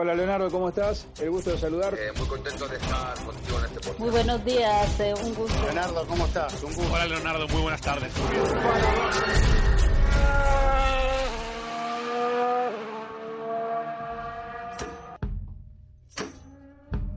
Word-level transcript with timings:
Hola 0.00 0.14
Leonardo, 0.14 0.48
¿cómo 0.48 0.68
estás? 0.68 1.08
El 1.20 1.30
gusto 1.30 1.50
de 1.50 1.58
saludar. 1.58 1.92
Eh, 1.92 2.12
muy 2.16 2.28
contento 2.28 2.68
de 2.68 2.76
estar 2.76 3.18
contigo 3.24 3.58
en 3.58 3.64
este 3.64 3.80
podcast. 3.80 3.98
Muy 3.98 4.10
buenos 4.10 4.44
días, 4.44 5.00
eh, 5.00 5.12
un 5.24 5.34
gusto. 5.34 5.60
Leonardo, 5.60 6.06
¿cómo 6.06 6.24
estás? 6.24 6.62
Un 6.62 6.72
gusto. 6.72 6.92
Hola 6.92 7.06
Leonardo, 7.06 7.48
muy 7.48 7.62
buenas 7.62 7.80
tardes. 7.80 8.12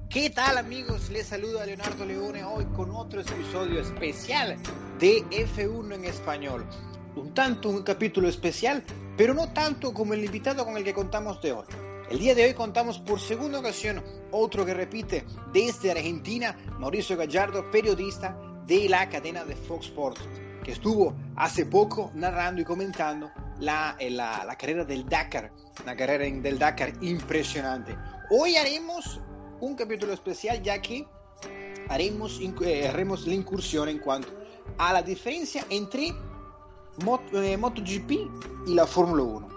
¿Qué 0.10 0.32
tal 0.32 0.58
amigos? 0.58 1.12
Les 1.12 1.28
saluda 1.28 1.68
Leonardo 1.68 2.04
Leone 2.04 2.44
hoy 2.44 2.66
con 2.76 2.90
otro 2.90 3.22
episodio 3.22 3.80
especial 3.80 4.58
de 4.98 5.24
F1 5.30 5.94
en 5.94 6.06
español. 6.06 6.66
Un 7.16 7.32
tanto 7.36 7.70
un 7.70 7.84
capítulo 7.84 8.28
especial, 8.28 8.84
pero 9.18 9.36
no 9.36 9.54
tanto 9.54 9.94
como 9.94 10.16
el 10.16 10.26
invitado 10.26 10.66
con 10.66 10.78
el 10.78 10.84
que 10.84 10.96
contamos 10.96 11.40
de 11.44 11.52
hoy. 11.52 11.66
El 12.12 12.20
día 12.20 12.36
de 12.36 12.44
hoy 12.44 12.54
contamos 12.54 13.00
por 13.00 13.22
segunda 13.22 13.60
ocasión 13.60 14.04
otro 14.32 14.66
que 14.66 14.74
repite 14.74 15.24
desde 15.54 15.92
Argentina, 15.92 16.58
Mauricio 16.78 17.16
Gallardo, 17.16 17.72
periodista 17.72 18.38
de 18.68 18.90
la 18.90 19.08
cadena 19.08 19.46
de 19.46 19.56
Fox 19.56 19.86
Sports, 19.86 20.20
que 20.62 20.74
estuvo 20.74 21.16
hace 21.38 21.66
poco 21.66 22.12
narrando 22.14 22.60
y 22.62 22.66
comentando 22.66 23.32
la, 23.62 23.96
la, 24.10 24.44
la 24.44 24.58
carrera 24.58 24.84
del 24.84 25.08
Dakar, 25.08 25.54
una 25.82 25.96
carrera 25.96 26.26
del 26.26 26.60
Dakar 26.60 26.92
impresionante. 27.00 27.98
Hoy 28.30 28.58
haremos 28.58 29.22
un 29.62 29.76
capítulo 29.76 30.12
especial 30.12 30.62
ya 30.62 30.82
que 30.82 31.08
haremos, 31.88 32.42
eh, 32.42 32.90
haremos 32.90 33.26
la 33.26 33.36
incursión 33.36 33.88
en 33.88 34.00
cuanto 34.00 34.28
a 34.78 34.92
la 34.92 35.02
diferencia 35.02 35.66
entre 35.70 36.14
Mot 37.06 37.22
eh, 37.36 37.56
MotoGP 37.56 38.12
y 38.68 38.74
la 38.74 38.86
Fórmula 38.86 39.24
1. 39.24 39.51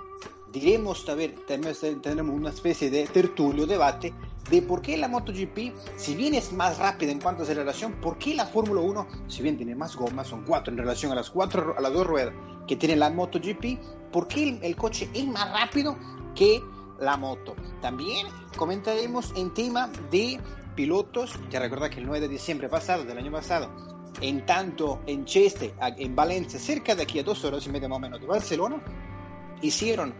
Diremos, 0.54 1.08
a 1.08 1.16
ver, 1.16 1.34
tendremos 1.48 2.32
una 2.32 2.50
especie 2.50 2.88
de 2.88 3.08
tertulio, 3.08 3.66
debate 3.66 4.14
de 4.48 4.62
por 4.62 4.82
qué 4.82 4.96
la 4.96 5.08
MotoGP, 5.08 5.74
si 5.96 6.14
bien 6.14 6.32
es 6.32 6.52
más 6.52 6.78
rápida 6.78 7.10
en 7.10 7.20
cuanto 7.20 7.42
a 7.42 7.44
aceleración, 7.44 7.94
por 7.94 8.18
qué 8.18 8.34
la 8.34 8.46
Fórmula 8.46 8.80
1, 8.80 9.08
si 9.26 9.42
bien 9.42 9.56
tiene 9.56 9.74
más 9.74 9.96
gomas, 9.96 10.28
son 10.28 10.44
cuatro 10.44 10.72
en 10.72 10.78
relación 10.78 11.10
a 11.10 11.16
las 11.16 11.28
cuatro 11.28 11.74
a 11.76 11.80
las 11.80 11.92
dos 11.92 12.06
ruedas 12.06 12.32
que 12.68 12.76
tiene 12.76 12.94
la 12.94 13.10
MotoGP, 13.10 14.12
por 14.12 14.28
qué 14.28 14.44
el, 14.44 14.62
el 14.62 14.76
coche 14.76 15.10
es 15.12 15.26
más 15.26 15.50
rápido 15.50 15.98
que 16.36 16.62
la 17.00 17.16
moto. 17.16 17.56
También 17.82 18.28
comentaremos 18.56 19.32
en 19.36 19.52
tema 19.54 19.90
de 20.12 20.38
pilotos, 20.76 21.36
ya 21.50 21.58
recuerda 21.58 21.90
que 21.90 21.98
el 21.98 22.06
9 22.06 22.20
de 22.20 22.28
diciembre 22.28 22.68
pasado, 22.68 23.04
del 23.04 23.18
año 23.18 23.32
pasado, 23.32 23.70
en 24.20 24.46
tanto 24.46 25.00
en 25.06 25.24
Cheste, 25.24 25.74
en 25.80 26.14
Valencia, 26.14 26.60
cerca 26.60 26.94
de 26.94 27.02
aquí 27.02 27.18
a 27.18 27.24
dos 27.24 27.44
horas 27.44 27.66
y 27.66 27.70
media 27.70 27.88
más 27.88 27.96
o 27.96 28.00
menos 28.00 28.20
de 28.20 28.26
Barcelona, 28.28 28.80
hicieron 29.60 30.14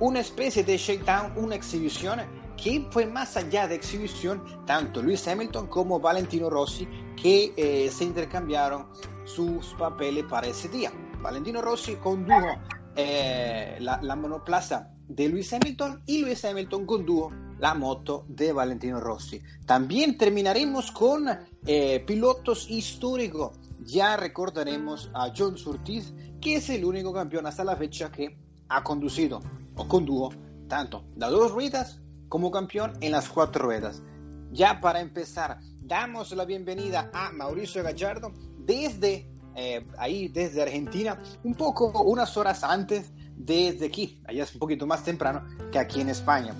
una 0.00 0.20
especie 0.20 0.64
de 0.64 0.76
shakedown, 0.76 1.32
una 1.36 1.54
exhibición 1.54 2.20
que 2.56 2.86
fue 2.90 3.06
más 3.06 3.36
allá 3.36 3.68
de 3.68 3.74
exhibición, 3.74 4.42
tanto 4.66 5.02
Luis 5.02 5.26
Hamilton 5.28 5.66
como 5.66 6.00
Valentino 6.00 6.48
Rossi, 6.48 6.88
que 7.20 7.52
eh, 7.56 7.90
se 7.90 8.04
intercambiaron 8.04 8.86
sus 9.24 9.74
papeles 9.74 10.24
para 10.24 10.46
ese 10.46 10.68
día. 10.68 10.92
Valentino 11.20 11.60
Rossi 11.60 11.96
condujo 11.96 12.46
eh, 12.94 13.76
la, 13.80 14.00
la 14.02 14.16
monoplaza 14.16 14.90
de 15.08 15.28
Luis 15.28 15.52
Hamilton 15.52 16.02
y 16.06 16.22
Luis 16.22 16.44
Hamilton 16.44 16.86
condujo 16.86 17.32
la 17.58 17.74
moto 17.74 18.24
de 18.28 18.52
Valentino 18.52 19.00
Rossi. 19.00 19.40
También 19.64 20.18
terminaremos 20.18 20.90
con 20.92 21.28
eh, 21.66 22.00
pilotos 22.06 22.70
históricos. 22.70 23.58
Ya 23.80 24.16
recordaremos 24.16 25.10
a 25.14 25.32
John 25.36 25.56
Surtees, 25.56 26.12
que 26.40 26.56
es 26.56 26.68
el 26.70 26.84
único 26.84 27.12
campeón 27.12 27.46
hasta 27.46 27.64
la 27.64 27.76
fecha 27.76 28.10
que 28.10 28.36
ha 28.68 28.82
conducido 28.82 29.40
o 29.76 29.86
condujo 29.86 30.32
tanto 30.68 31.04
las 31.16 31.30
dos 31.30 31.52
ruedas 31.52 32.00
como 32.28 32.50
campeón 32.50 32.94
en 33.00 33.12
las 33.12 33.28
cuatro 33.28 33.66
ruedas. 33.66 34.02
Ya 34.50 34.80
para 34.80 35.00
empezar, 35.00 35.58
damos 35.80 36.32
la 36.32 36.44
bienvenida 36.44 37.10
a 37.12 37.30
Mauricio 37.32 37.82
Gallardo 37.82 38.32
desde 38.58 39.30
eh, 39.54 39.86
ahí, 39.98 40.28
desde 40.28 40.62
Argentina, 40.62 41.18
un 41.44 41.54
poco 41.54 42.02
unas 42.02 42.36
horas 42.36 42.64
antes 42.64 43.12
desde 43.36 43.86
aquí. 43.86 44.20
Allá 44.26 44.44
es 44.44 44.52
un 44.54 44.58
poquito 44.58 44.86
más 44.86 45.04
temprano 45.04 45.44
que 45.70 45.78
aquí 45.78 46.00
en 46.00 46.08
España. 46.08 46.54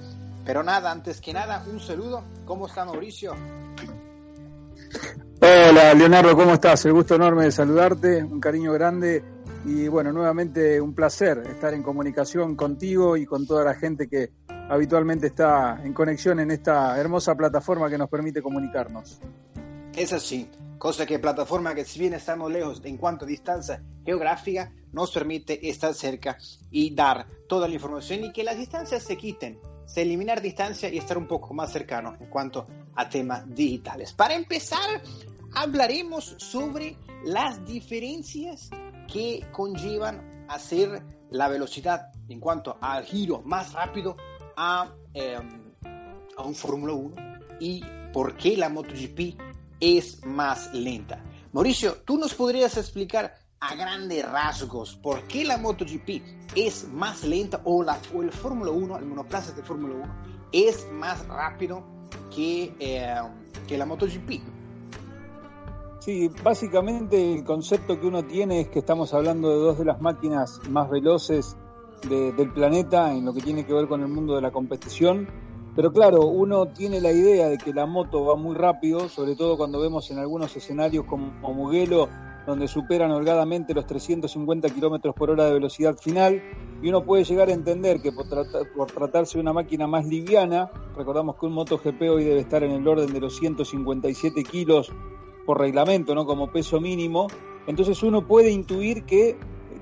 Pero 0.45 0.63
nada, 0.63 0.93
antes 0.93 1.21
que 1.21 1.33
nada, 1.33 1.65
un 1.71 1.81
saludo. 1.81 2.23
¿Cómo 2.45 2.67
está 2.67 2.85
Mauricio? 2.85 3.35
Hola 5.41 5.95
Leonardo, 5.95 6.37
¿cómo 6.37 6.55
estás? 6.55 6.85
El 6.87 6.93
gusto 6.93 7.17
enorme 7.17 7.45
de 7.45 7.53
saludarte, 7.53 8.25
un 8.25 8.41
cariño 8.41 8.73
grande 8.73 9.23
y 9.67 9.89
bueno, 9.89 10.13
nuevamente 10.13 10.81
un 10.81 10.95
placer 10.95 11.39
estar 11.39 11.75
en 11.75 11.83
comunicación 11.83 12.55
contigo 12.55 13.17
y 13.17 13.27
con 13.27 13.47
toda 13.47 13.65
la 13.65 13.75
gente 13.75 14.09
que 14.09 14.31
habitualmente 14.71 15.27
está 15.27 15.81
en 15.85 15.93
conexión 15.93 16.39
en 16.39 16.53
esta 16.53 16.97
hermosa 16.99 17.35
plataforma 17.35 17.91
que 17.91 17.99
nos 17.99 18.09
permite 18.09 18.41
comunicarnos. 18.41 19.21
Es 19.97 20.13
así, 20.13 20.49
cosa 20.79 21.05
que 21.05 21.19
plataforma 21.19 21.75
que 21.75 21.85
si 21.85 21.99
bien 21.99 22.15
estamos 22.15 22.53
lejos 22.53 22.81
en 22.85 22.97
cuanto 22.97 23.25
a 23.25 23.29
distancia 23.29 23.83
geográfica, 24.05 24.71
nos 24.93 25.11
permite 25.11 25.69
estar 25.69 25.93
cerca 25.95 26.39
y 26.71 26.95
dar 26.95 27.27
toda 27.49 27.67
la 27.67 27.75
información 27.75 28.23
y 28.23 28.33
que 28.33 28.45
las 28.45 28.57
distancias 28.57 29.03
se 29.03 29.17
quiten, 29.17 29.59
se 29.85 30.03
eliminar 30.03 30.41
distancia 30.41 30.89
y 30.89 30.99
estar 30.99 31.19
un 31.19 31.27
poco 31.27 31.55
más 31.55 31.73
cercano 31.73 32.17
en 32.21 32.27
cuanto 32.27 32.69
a 32.95 33.09
temas 33.09 33.43
digitales. 33.53 34.13
Para 34.13 34.35
empezar, 34.35 35.03
hablaremos 35.55 36.37
sobre 36.39 36.97
las 37.25 37.65
diferencias 37.65 38.71
que 39.07 39.47
conllevan 39.53 40.47
hacer 40.49 41.03
la 41.31 41.49
velocidad 41.49 42.13
en 42.29 42.41
cuanto 42.41 42.79
al 42.81 43.05
giro 43.05 43.43
más 43.43 43.73
rápido 43.73 44.17
a, 44.57 44.93
eh, 45.15 45.39
a 46.37 46.43
un 46.43 46.55
Fórmula 46.55 46.93
1 46.93 47.15
y 47.61 47.85
por 48.13 48.37
qué 48.37 48.57
la 48.57 48.69
MotoGP 48.69 49.39
es 49.81 50.25
más 50.25 50.73
lenta. 50.73 51.23
Mauricio, 51.53 51.97
¿tú 52.05 52.19
nos 52.19 52.35
podrías 52.35 52.77
explicar 52.77 53.35
a 53.61 53.75
grandes 53.75 54.29
rasgos 54.31 54.97
por 54.97 55.23
qué 55.25 55.45
la 55.45 55.57
MotoGP 55.57 56.23
es 56.55 56.89
más 56.89 57.25
lenta 57.25 57.61
o 57.65 57.85
el 58.23 58.33
Fórmula 58.33 58.71
1, 58.71 58.99
el 58.99 59.07
monoplaza 59.07 59.53
de 59.53 59.63
Fórmula 59.63 59.95
1, 59.95 60.15
es 60.53 60.87
más 60.93 61.27
rápido 61.27 61.85
que, 62.35 62.75
eh, 62.79 63.17
que 63.67 63.79
la 63.79 63.87
MotoGP? 63.87 64.56
Sí, 66.07 66.31
básicamente 66.45 67.35
el 67.35 67.43
concepto 67.43 67.99
que 67.99 68.07
uno 68.07 68.23
tiene 68.23 68.61
es 68.61 68.69
que 68.69 68.79
estamos 68.79 69.13
hablando 69.13 69.51
de 69.51 69.57
dos 69.57 69.77
de 69.77 69.85
las 69.85 70.01
máquinas 70.01 70.61
más 70.71 70.89
veloces 70.89 71.57
de, 72.09 72.33
del 72.33 72.53
planeta 72.53 73.13
en 73.13 73.25
lo 73.25 73.35
que 73.35 73.41
tiene 73.41 73.67
que 73.67 73.75
ver 73.75 73.89
con 73.89 74.03
el 74.03 74.07
mundo 74.07 74.37
de 74.37 74.41
la 74.41 74.53
competición. 74.53 75.27
Pero 75.75 75.93
claro, 75.93 76.29
uno 76.29 76.67
tiene 76.67 77.01
la 77.01 77.11
idea 77.11 77.49
de 77.49 77.59
que 77.59 77.75
la 77.75 77.87
moto 77.87 78.25
va 78.25 78.37
muy 78.37 78.55
rápido, 78.55 79.09
sobre 79.09 79.35
todo 79.35 79.57
cuando 79.57 79.81
vemos 79.81 80.09
en 80.13 80.21
algunos 80.21 80.57
escenarios 80.57 81.07
como, 81.07 81.33
Mugello, 81.53 82.09
donde 82.47 82.69
superan 82.69 83.11
holgadamente 83.11 83.75
los 83.75 83.85
350 83.85 84.71
kilómetros 84.71 85.13
por 85.13 85.31
hora 85.31 85.47
de 85.47 85.55
velocidad 85.55 85.97
final, 85.97 86.41
y 86.85 86.89
uno 86.89 87.05
puede 87.05 87.25
llegar 87.25 87.49
a 87.49 87.53
entender 87.53 88.01
que 88.01 88.13
por, 88.13 88.27
por, 88.77 88.93
tratarse 88.93 89.39
de 89.39 89.43
una 89.43 89.53
máquina 89.53 89.89
más 89.89 90.07
liviana, 90.07 90.71
recordamos 90.97 91.35
que 91.35 91.47
un 91.47 91.55
MotoGP 91.55 92.01
hoy 92.03 92.23
debe 92.23 92.39
estar 92.39 92.63
en 92.63 92.71
el 92.71 92.87
orden 92.87 93.13
de 93.13 93.19
los 93.19 93.37
157 93.39 94.45
kilos 94.45 94.93
por 95.47 95.61
reglamento, 95.61 96.15
¿no? 96.15 96.27
Como 96.27 96.51
peso 96.51 96.81
mínimo, 96.81 97.29
entonces 97.67 98.03
uno 98.03 98.27
puede 98.27 98.51
intuir 98.51 99.05
que 99.05 99.37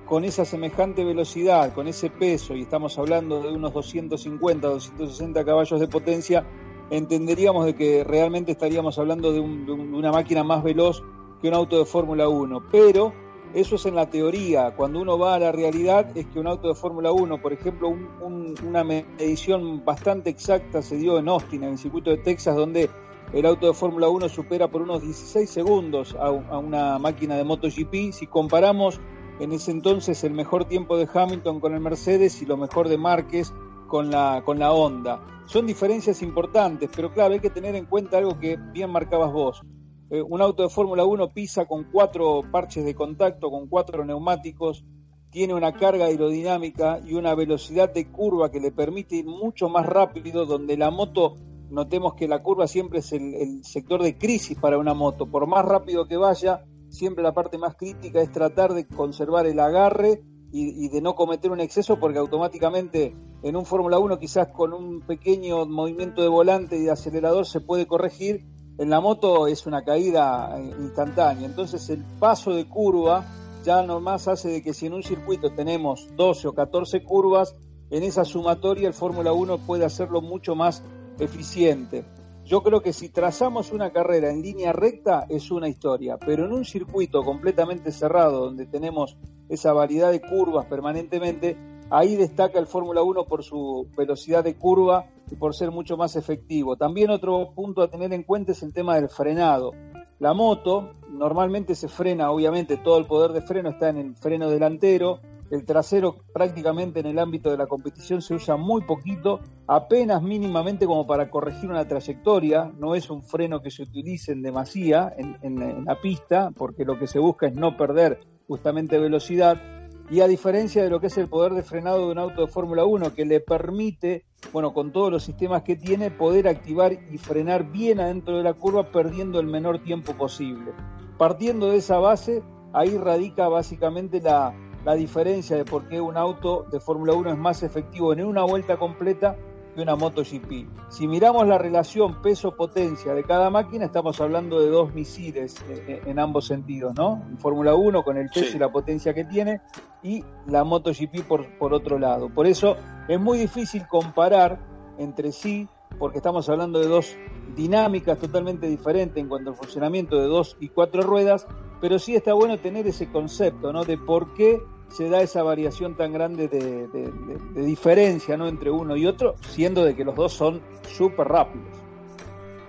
con 0.06 0.25
esa 0.25 0.44
semejante 0.44 1.05
velocidad, 1.05 1.72
con 1.72 1.88
ese 1.88 2.11
peso, 2.11 2.55
y 2.55 2.62
estamos 2.62 2.99
hablando 2.99 3.43
de 3.43 3.52
unos 3.52 3.72
250, 3.72 4.69
260 4.69 5.44
caballos 5.44 5.81
de 5.81 5.88
potencia, 5.88 6.46
entenderíamos 6.90 7.64
de 7.64 7.75
que 7.75 8.05
realmente 8.05 8.52
estaríamos 8.52 8.99
hablando 8.99 9.32
de, 9.32 9.40
un, 9.40 9.64
de 9.64 9.72
una 9.72 10.12
máquina 10.12 10.44
más 10.44 10.62
veloz 10.62 11.02
que 11.40 11.49
un 11.49 11.55
auto 11.55 11.78
de 11.78 11.87
Fórmula 11.87 12.28
1. 12.28 12.64
Pero 12.70 13.12
eso 13.55 13.76
es 13.76 13.87
en 13.87 13.94
la 13.94 14.10
teoría. 14.10 14.75
Cuando 14.76 15.00
uno 15.00 15.19
va 15.19 15.34
a 15.34 15.38
la 15.38 15.52
realidad 15.52 16.17
es 16.17 16.26
que 16.26 16.38
un 16.38 16.46
auto 16.46 16.69
de 16.69 16.75
Fórmula 16.75 17.12
1, 17.12 17.40
por 17.40 17.52
ejemplo, 17.52 17.88
un, 17.88 18.08
un, 18.20 18.55
una 18.67 18.84
medición 18.84 19.84
bastante 19.84 20.31
exacta 20.31 20.82
se 20.82 20.96
dio 20.96 21.19
en 21.19 21.28
Austin, 21.28 21.64
en 21.64 21.70
el 21.70 21.78
circuito 21.78 22.10
de 22.10 22.19
Texas, 22.19 22.56
donde 22.56 22.90
el 23.32 23.46
auto 23.46 23.66
de 23.66 23.74
Fórmula 23.74 24.08
1 24.08 24.28
supera 24.28 24.68
por 24.68 24.82
unos 24.82 25.02
16 25.02 25.48
segundos 25.48 26.14
a, 26.18 26.30
una 26.30 26.98
máquina 26.98 27.36
de 27.36 27.44
MotoGP. 27.44 28.12
Si 28.12 28.26
comparamos 28.26 29.00
en 29.40 29.52
ese 29.52 29.70
entonces 29.70 30.22
el 30.24 30.32
mejor 30.32 30.66
tiempo 30.66 30.96
de 30.96 31.08
Hamilton 31.12 31.60
con 31.60 31.74
el 31.74 31.80
Mercedes 31.80 32.40
y 32.42 32.46
lo 32.46 32.56
mejor 32.56 32.88
de 32.88 32.98
Márquez 32.98 33.52
con 33.88 34.10
la, 34.10 34.42
con 34.44 34.58
la 34.58 34.72
Honda. 34.72 35.20
Son 35.46 35.66
diferencias 35.66 36.22
importantes, 36.22 36.90
pero 36.94 37.12
claro, 37.12 37.34
hay 37.34 37.40
que 37.40 37.50
tener 37.50 37.74
en 37.74 37.86
cuenta 37.86 38.18
algo 38.18 38.38
que 38.38 38.56
bien 38.56 38.90
marcabas 38.90 39.32
vos. 39.32 39.62
Eh, 40.10 40.22
un 40.22 40.40
auto 40.40 40.62
de 40.62 40.68
Fórmula 40.68 41.04
1 41.04 41.32
pisa 41.32 41.66
con 41.66 41.84
cuatro 41.84 42.42
parches 42.50 42.84
de 42.84 42.94
contacto, 42.94 43.50
con 43.50 43.68
cuatro 43.68 44.04
neumáticos, 44.04 44.84
tiene 45.30 45.52
una 45.54 45.72
carga 45.72 46.04
aerodinámica 46.04 47.00
y 47.04 47.14
una 47.14 47.34
velocidad 47.34 47.92
de 47.92 48.08
curva 48.08 48.52
que 48.52 48.60
le 48.60 48.70
permite 48.70 49.16
ir 49.16 49.26
mucho 49.26 49.68
más 49.68 49.84
rápido, 49.84 50.46
donde 50.46 50.76
la 50.76 50.92
moto, 50.92 51.36
notemos 51.70 52.14
que 52.14 52.28
la 52.28 52.43
curva 52.43 52.66
siempre 52.66 53.00
es 53.00 53.12
el, 53.12 53.64
sector 53.64 54.02
de 54.02 54.16
crisis 54.16 54.58
para 54.58 54.78
una 54.78 54.94
moto, 54.94 55.26
por 55.26 55.46
más 55.46 55.64
rápido 55.64 56.06
que 56.06 56.16
vaya, 56.16 56.64
siempre 56.88 57.22
la 57.22 57.32
parte 57.32 57.58
más 57.58 57.76
crítica 57.76 58.20
es 58.20 58.31
tratar 58.32 58.75
de 58.75 58.87
conservar 58.87 59.46
el 59.46 59.61
agarre 59.61 60.22
y, 60.52 60.88
de 60.88 61.00
no 61.00 61.16
cometer 61.16 61.50
un 61.50 61.58
exceso 61.58 61.99
porque 61.99 62.20
automáticamente 62.20 63.12
en 63.43 63.56
un 63.56 63.66
Fórmula 63.66 63.99
1 63.99 64.20
quizás 64.20 64.49
con 64.49 64.72
un 64.72 65.00
pequeño 65.00 65.66
movimiento 65.66 66.22
de 66.22 66.28
volante 66.28 66.76
y 66.76 66.84
de 66.84 66.93
acelerador 66.93 67.44
se 67.44 67.61
puede 67.61 67.87
corregir, 67.87 68.46
en 68.78 68.88
la 68.88 69.00
moto 69.00 69.49
es 69.49 69.67
una 69.67 69.82
caída 69.82 70.56
eh, 70.56 70.70
instantánea. 70.78 71.46
Entonces 71.46 71.90
el 71.90 72.05
paso 72.20 72.52
de 72.52 72.69
curva 72.69 73.25
ya 73.64 73.82
nomás 73.82 74.28
hace 74.28 74.49
de 74.49 74.62
que 74.62 74.75
si 74.75 74.87
en 74.87 74.94
un 74.94 75.02
circuito 75.02 75.52
tenemos 75.55 76.08
12 76.17 76.49
o 76.49 76.55
14 76.55 77.02
curvas, 77.02 77.56
en 77.90 78.02
esa 78.02 78.25
sumatoria 78.25 78.88
el 78.88 78.94
Fórmula 78.94 79.32
1 79.32 79.58
puede 79.67 79.84
hacerlo 79.84 80.20
mucho 80.20 80.55
más 80.55 80.84
eficiente. 81.19 82.05
Yo 82.44 82.62
creo 82.62 82.82
que 82.82 82.93
si 82.93 83.08
trazamos 83.08 83.72
una 83.72 83.90
carrera 83.90 84.31
en 84.31 84.43
línea 84.43 84.72
recta 84.72 85.25
es 85.31 85.50
una 85.50 85.69
historia, 85.69 86.19
pero 86.19 86.44
en 86.44 86.52
un 86.52 86.64
circuito 86.66 87.22
completamente 87.22 87.90
cerrado 87.90 88.44
donde 88.44 88.66
tenemos 88.66 89.16
esa 89.49 89.72
variedad 89.72 90.11
de 90.11 90.20
curvas 90.20 90.66
permanentemente, 90.66 91.56
ahí 91.88 92.16
destaca 92.16 92.58
el 92.58 92.66
Fórmula 92.66 93.02
1 93.02 93.25
por 93.25 93.43
su 93.44 93.88
velocidad 93.96 94.44
de 94.44 94.56
curva 94.56 95.06
y 95.31 95.37
por 95.37 95.55
ser 95.55 95.70
mucho 95.70 95.96
más 95.96 96.16
efectivo. 96.16 96.76
También 96.76 97.11
otro 97.11 97.52
punto 97.55 97.81
a 97.81 97.88
tener 97.88 98.12
en 98.12 98.25
cuenta 98.25 98.52
es 98.52 98.62
el 98.62 98.75
tema 98.75 98.96
del 98.96 99.08
frenado. 99.08 99.72
La 100.19 100.34
moto 100.34 100.93
normalmente 101.10 101.75
se 101.75 101.88
frena, 101.88 102.31
obviamente 102.31 102.76
todo 102.76 102.99
el 102.99 103.06
poder 103.06 103.32
de 103.32 103.43
freno 103.43 103.70
está 103.70 103.88
en 103.88 103.96
el 103.96 104.17
freno 104.17 104.50
delantero, 104.50 105.20
el 105.54 105.64
trasero 105.64 106.16
prácticamente 106.32 107.00
en 107.00 107.06
el 107.06 107.18
ámbito 107.18 107.50
de 107.50 107.56
la 107.56 107.66
competición 107.66 108.20
se 108.20 108.34
usa 108.34 108.56
muy 108.56 108.82
poquito, 108.82 109.40
apenas 109.68 110.20
mínimamente 110.20 110.84
como 110.84 111.06
para 111.06 111.30
corregir 111.30 111.70
una 111.70 111.86
trayectoria, 111.86 112.72
no 112.76 112.94
es 112.96 113.08
un 113.08 113.22
freno 113.22 113.62
que 113.62 113.70
se 113.70 113.82
utilice 113.82 114.32
en 114.32 114.42
demasía 114.42 115.14
en, 115.16 115.84
la 115.84 116.00
pista, 116.00 116.50
porque 116.56 116.84
lo 116.84 116.98
que 116.98 117.06
se 117.06 117.20
busca 117.20 117.46
es 117.46 117.54
no 117.54 117.76
perder 117.76 118.20
justamente 118.48 118.98
velocidad, 118.98 119.62
y 120.10 120.20
a 120.20 120.26
diferencia 120.26 120.82
de 120.82 120.90
lo 120.90 121.00
que 121.00 121.06
es 121.06 121.16
el 121.16 121.28
poder 121.28 121.52
de 121.52 121.62
frenado 121.62 122.06
de 122.06 122.12
un 122.12 122.18
auto 122.18 122.42
de 122.42 122.48
Fórmula 122.48 122.84
1, 122.84 123.14
que 123.14 123.24
le 123.24 123.40
permite, 123.40 124.26
bueno, 124.52 124.74
con 124.74 124.92
todos 124.92 125.10
los 125.10 125.22
sistemas 125.22 125.62
que 125.62 125.76
tiene, 125.76 126.10
poder 126.10 126.48
activar 126.48 126.92
y 126.92 127.16
frenar 127.16 127.70
bien 127.70 128.00
adentro 128.00 128.36
de 128.36 128.42
la 128.42 128.54
curva, 128.54 128.90
perdiendo 128.90 129.40
el 129.40 129.46
menor 129.46 129.82
tiempo 129.82 130.14
posible. 130.14 130.72
Partiendo 131.16 131.70
de 131.70 131.76
esa 131.78 131.98
base, 131.98 132.42
ahí 132.74 132.98
radica 132.98 133.48
básicamente 133.48 134.20
la, 134.20 134.54
la 134.84 134.94
diferencia 134.94 135.56
de 135.56 135.64
por 135.64 135.88
qué 135.88 136.00
un 136.00 136.16
auto 136.16 136.66
de 136.70 136.78
Fórmula 136.81 137.14
1 137.14 137.31
es 137.31 137.38
más 137.38 137.62
efectivo 137.62 138.12
en 138.12 138.25
una 138.25 138.42
vuelta 138.42 138.76
completa 138.76 139.36
que 139.75 139.82
una 139.82 139.96
MotoGP. 139.96 140.69
Si 140.88 141.08
miramos 141.08 141.48
la 141.48 141.58
relación 141.58 142.22
peso-potencia 142.22 143.14
de 143.14 143.25
cada 143.25 143.50
máquina, 143.50 143.86
estamos 143.86 144.20
hablando 144.20 144.60
de 144.60 144.69
dos 144.69 144.94
misiles 144.94 145.56
en 145.86 146.19
ambos 146.19 146.46
sentidos, 146.46 146.94
¿no? 146.96 147.22
Fórmula 147.38 147.75
1 147.75 148.04
con 148.04 148.16
el 148.16 148.28
peso 148.28 148.56
y 148.56 148.60
la 148.60 148.70
potencia 148.70 149.14
que 149.14 149.25
tiene 149.25 149.60
y 150.02 150.22
la 150.46 150.64
MotoGP 150.64 151.26
por, 151.26 151.58
por 151.58 151.75
otro 151.75 151.98
lado. 151.98 152.28
Por 152.28 152.46
eso 152.46 152.76
es 153.08 153.19
muy 153.19 153.38
difícil 153.38 153.86
comparar 153.88 154.60
entre 154.98 155.32
sí, 155.32 155.66
porque 155.98 156.19
estamos 156.19 156.48
hablando 156.48 156.78
de 156.78 156.86
dos 156.86 157.16
dinámicas 157.56 158.19
totalmente 158.19 158.66
diferentes 158.69 159.16
en 159.16 159.28
cuanto 159.28 159.50
al 159.50 159.56
funcionamiento 159.56 160.20
de 160.20 160.26
dos 160.26 160.56
y 160.60 160.69
cuatro 160.69 161.02
ruedas, 161.02 161.46
pero 161.81 161.98
sí 161.98 162.14
está 162.14 162.32
bueno 162.32 162.58
tener 162.58 162.86
ese 162.86 163.10
concepto, 163.10 163.72
¿no? 163.72 163.84
De 163.84 163.98
por 163.98 164.34
qué 164.34 164.60
se 164.94 165.08
da 165.08 165.20
esa 165.23 165.43
variación 165.43 165.96
tan 165.96 166.12
grande 166.12 166.46
de, 166.46 167.64
diferencia 167.64 168.37
¿no? 168.37 168.46
entre 168.46 168.70
uno 168.70 168.96
y 168.96 169.06
otro, 169.06 169.35
siendo 169.50 169.85
de 169.85 169.96
que 169.96 170.05
los 170.05 170.14
dos 170.14 170.32
son 170.32 170.62
súper 170.96 171.26
rápidos. 171.26 171.67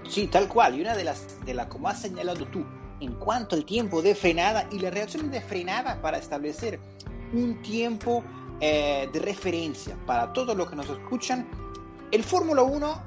Sí, 0.10 0.26
tal 0.28 0.48
cual. 0.48 0.76
Y 0.76 0.82
una 0.82 0.96
de 0.96 1.04
las, 1.04 1.46
de 1.46 1.54
las, 1.54 1.68
como 1.68 1.88
has 1.88 2.02
señalado 2.02 2.48
tú, 2.48 2.66
en 3.00 3.14
cuanto 3.14 3.56
al 3.56 3.64
tiempo 3.64 4.02
de 4.02 4.16
frenada 4.16 4.68
y 4.72 4.80
la 4.80 4.90
reacción 4.90 5.30
de 5.30 5.40
frenada 5.40 6.02
para 6.02 6.18
establecer 6.18 6.80
un 7.32 7.62
tiempo 7.62 8.24
eh, 8.60 9.08
de 9.14 9.20
referencia 9.20 9.96
para 10.08 10.34
todos 10.34 10.58
los 10.58 10.68
que 10.68 10.76
nos 10.76 10.90
escuchan, 10.90 11.48
el 12.12 12.24
Fórmula 12.24 12.64
1, 12.64 13.04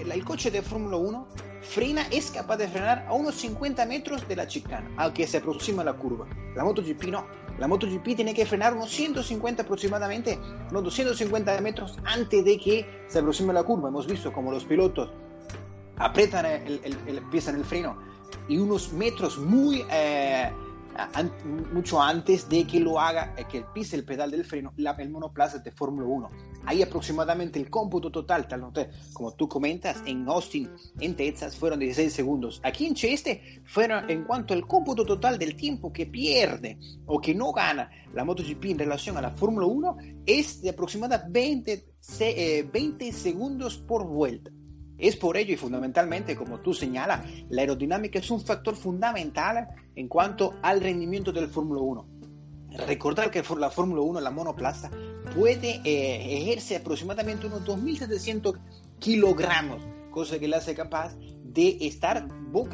el, 0.00 0.24
coche 0.24 0.50
de 0.50 0.62
Fórmula 0.62 0.96
1 0.96 1.28
frena, 1.60 2.08
es 2.10 2.32
capaz 2.32 2.56
de 2.56 2.66
frenar 2.66 3.06
a 3.08 3.12
unos 3.12 3.36
50 3.36 3.86
metros 3.86 4.26
de 4.26 4.34
la 4.34 4.48
chicana, 4.48 4.90
al 4.96 5.12
que 5.12 5.28
se 5.28 5.36
aproxima 5.36 5.84
la 5.84 5.92
curva. 5.92 6.26
La 6.56 6.64
MotoGP 6.64 7.04
no. 7.04 7.37
La 7.58 7.66
MotoGP 7.66 8.16
tiene 8.16 8.34
que 8.34 8.46
frenar 8.46 8.74
unos 8.74 8.90
150 8.90 9.62
aproximadamente, 9.62 10.38
unos 10.70 10.84
250 10.84 11.60
metros 11.60 11.98
antes 12.04 12.44
de 12.44 12.58
que 12.58 13.04
se 13.08 13.18
aproxime 13.18 13.52
la 13.52 13.64
curva. 13.64 13.88
Hemos 13.88 14.06
visto 14.06 14.32
como 14.32 14.52
los 14.52 14.64
pilotos 14.64 15.10
apretan 15.96 16.46
el, 16.46 16.80
el, 16.84 16.96
el, 17.06 17.18
empiezan 17.18 17.56
el 17.56 17.64
freno 17.64 17.96
y 18.48 18.58
unos 18.58 18.92
metros 18.92 19.38
muy 19.38 19.84
eh, 19.90 20.50
mucho 21.72 22.00
antes 22.00 22.48
de 22.48 22.66
que 22.66 22.80
lo 22.80 23.00
haga, 23.00 23.34
eh, 23.36 23.44
que 23.50 23.64
pise 23.74 23.96
el 23.96 24.04
pedal 24.04 24.30
del 24.30 24.44
freno, 24.44 24.72
la, 24.76 24.92
el 24.92 25.10
monoplaza 25.10 25.58
de 25.58 25.70
Fórmula 25.70 26.06
1. 26.06 26.30
Ahí 26.66 26.82
aproximadamente 26.82 27.58
el 27.58 27.70
cómputo 27.70 28.10
total, 28.10 28.46
tal 28.48 28.70
como 29.12 29.32
tú 29.32 29.48
comentas, 29.48 30.02
en 30.06 30.28
Austin, 30.28 30.70
en 31.00 31.14
Texas, 31.14 31.56
fueron 31.56 31.78
16 31.78 32.12
segundos. 32.12 32.60
Aquí 32.64 32.86
en 32.86 32.94
Cheste, 32.94 33.62
fueron 33.64 34.10
en 34.10 34.24
cuanto 34.24 34.54
al 34.54 34.66
cómputo 34.66 35.04
total 35.04 35.38
del 35.38 35.56
tiempo 35.56 35.92
que 35.92 36.06
pierde 36.06 36.78
o 37.06 37.20
que 37.20 37.34
no 37.34 37.52
gana 37.52 37.90
la 38.12 38.24
MotoGP 38.24 38.64
en 38.66 38.78
relación 38.78 39.16
a 39.16 39.22
la 39.22 39.30
Fórmula 39.30 39.66
1, 39.66 39.96
es 40.26 40.60
de 40.62 40.70
aproximadamente 40.70 41.86
20, 42.18 42.64
20 42.72 43.12
segundos 43.12 43.78
por 43.78 44.06
vuelta. 44.06 44.50
Es 44.98 45.14
por 45.16 45.36
ello 45.36 45.54
y 45.54 45.56
fundamentalmente, 45.56 46.34
como 46.34 46.58
tú 46.58 46.74
señalas, 46.74 47.24
la 47.48 47.62
aerodinámica 47.62 48.18
es 48.18 48.30
un 48.32 48.40
factor 48.40 48.74
fundamental 48.74 49.68
en 49.94 50.08
cuanto 50.08 50.54
al 50.60 50.80
rendimiento 50.80 51.30
del 51.30 51.48
Fórmula 51.48 51.80
1. 51.80 52.08
Recordar 52.86 53.30
que 53.30 53.42
la 53.56 53.70
Fórmula 53.70 54.02
1, 54.02 54.20
la 54.20 54.30
monoplaza, 54.32 54.90
puede 55.36 55.80
eh, 55.84 56.58
aproximadamente 56.76 57.46
unos 57.46 57.64
2.700 57.64 58.58
kilogramos, 58.98 59.86
cosa 60.10 60.38
que 60.38 60.48
le 60.48 60.56
hace 60.56 60.74
capaz 60.74 61.16
de 61.16 61.78
estar 61.80 62.26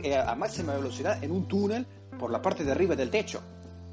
eh, 0.02 0.16
a 0.16 0.34
máxima 0.34 0.74
velocidad 0.74 1.22
en 1.22 1.30
un 1.30 1.46
túnel 1.46 1.86
por 2.18 2.30
la 2.30 2.40
parte 2.40 2.64
de 2.64 2.72
arriba 2.72 2.96
del 2.96 3.10
techo. 3.10 3.42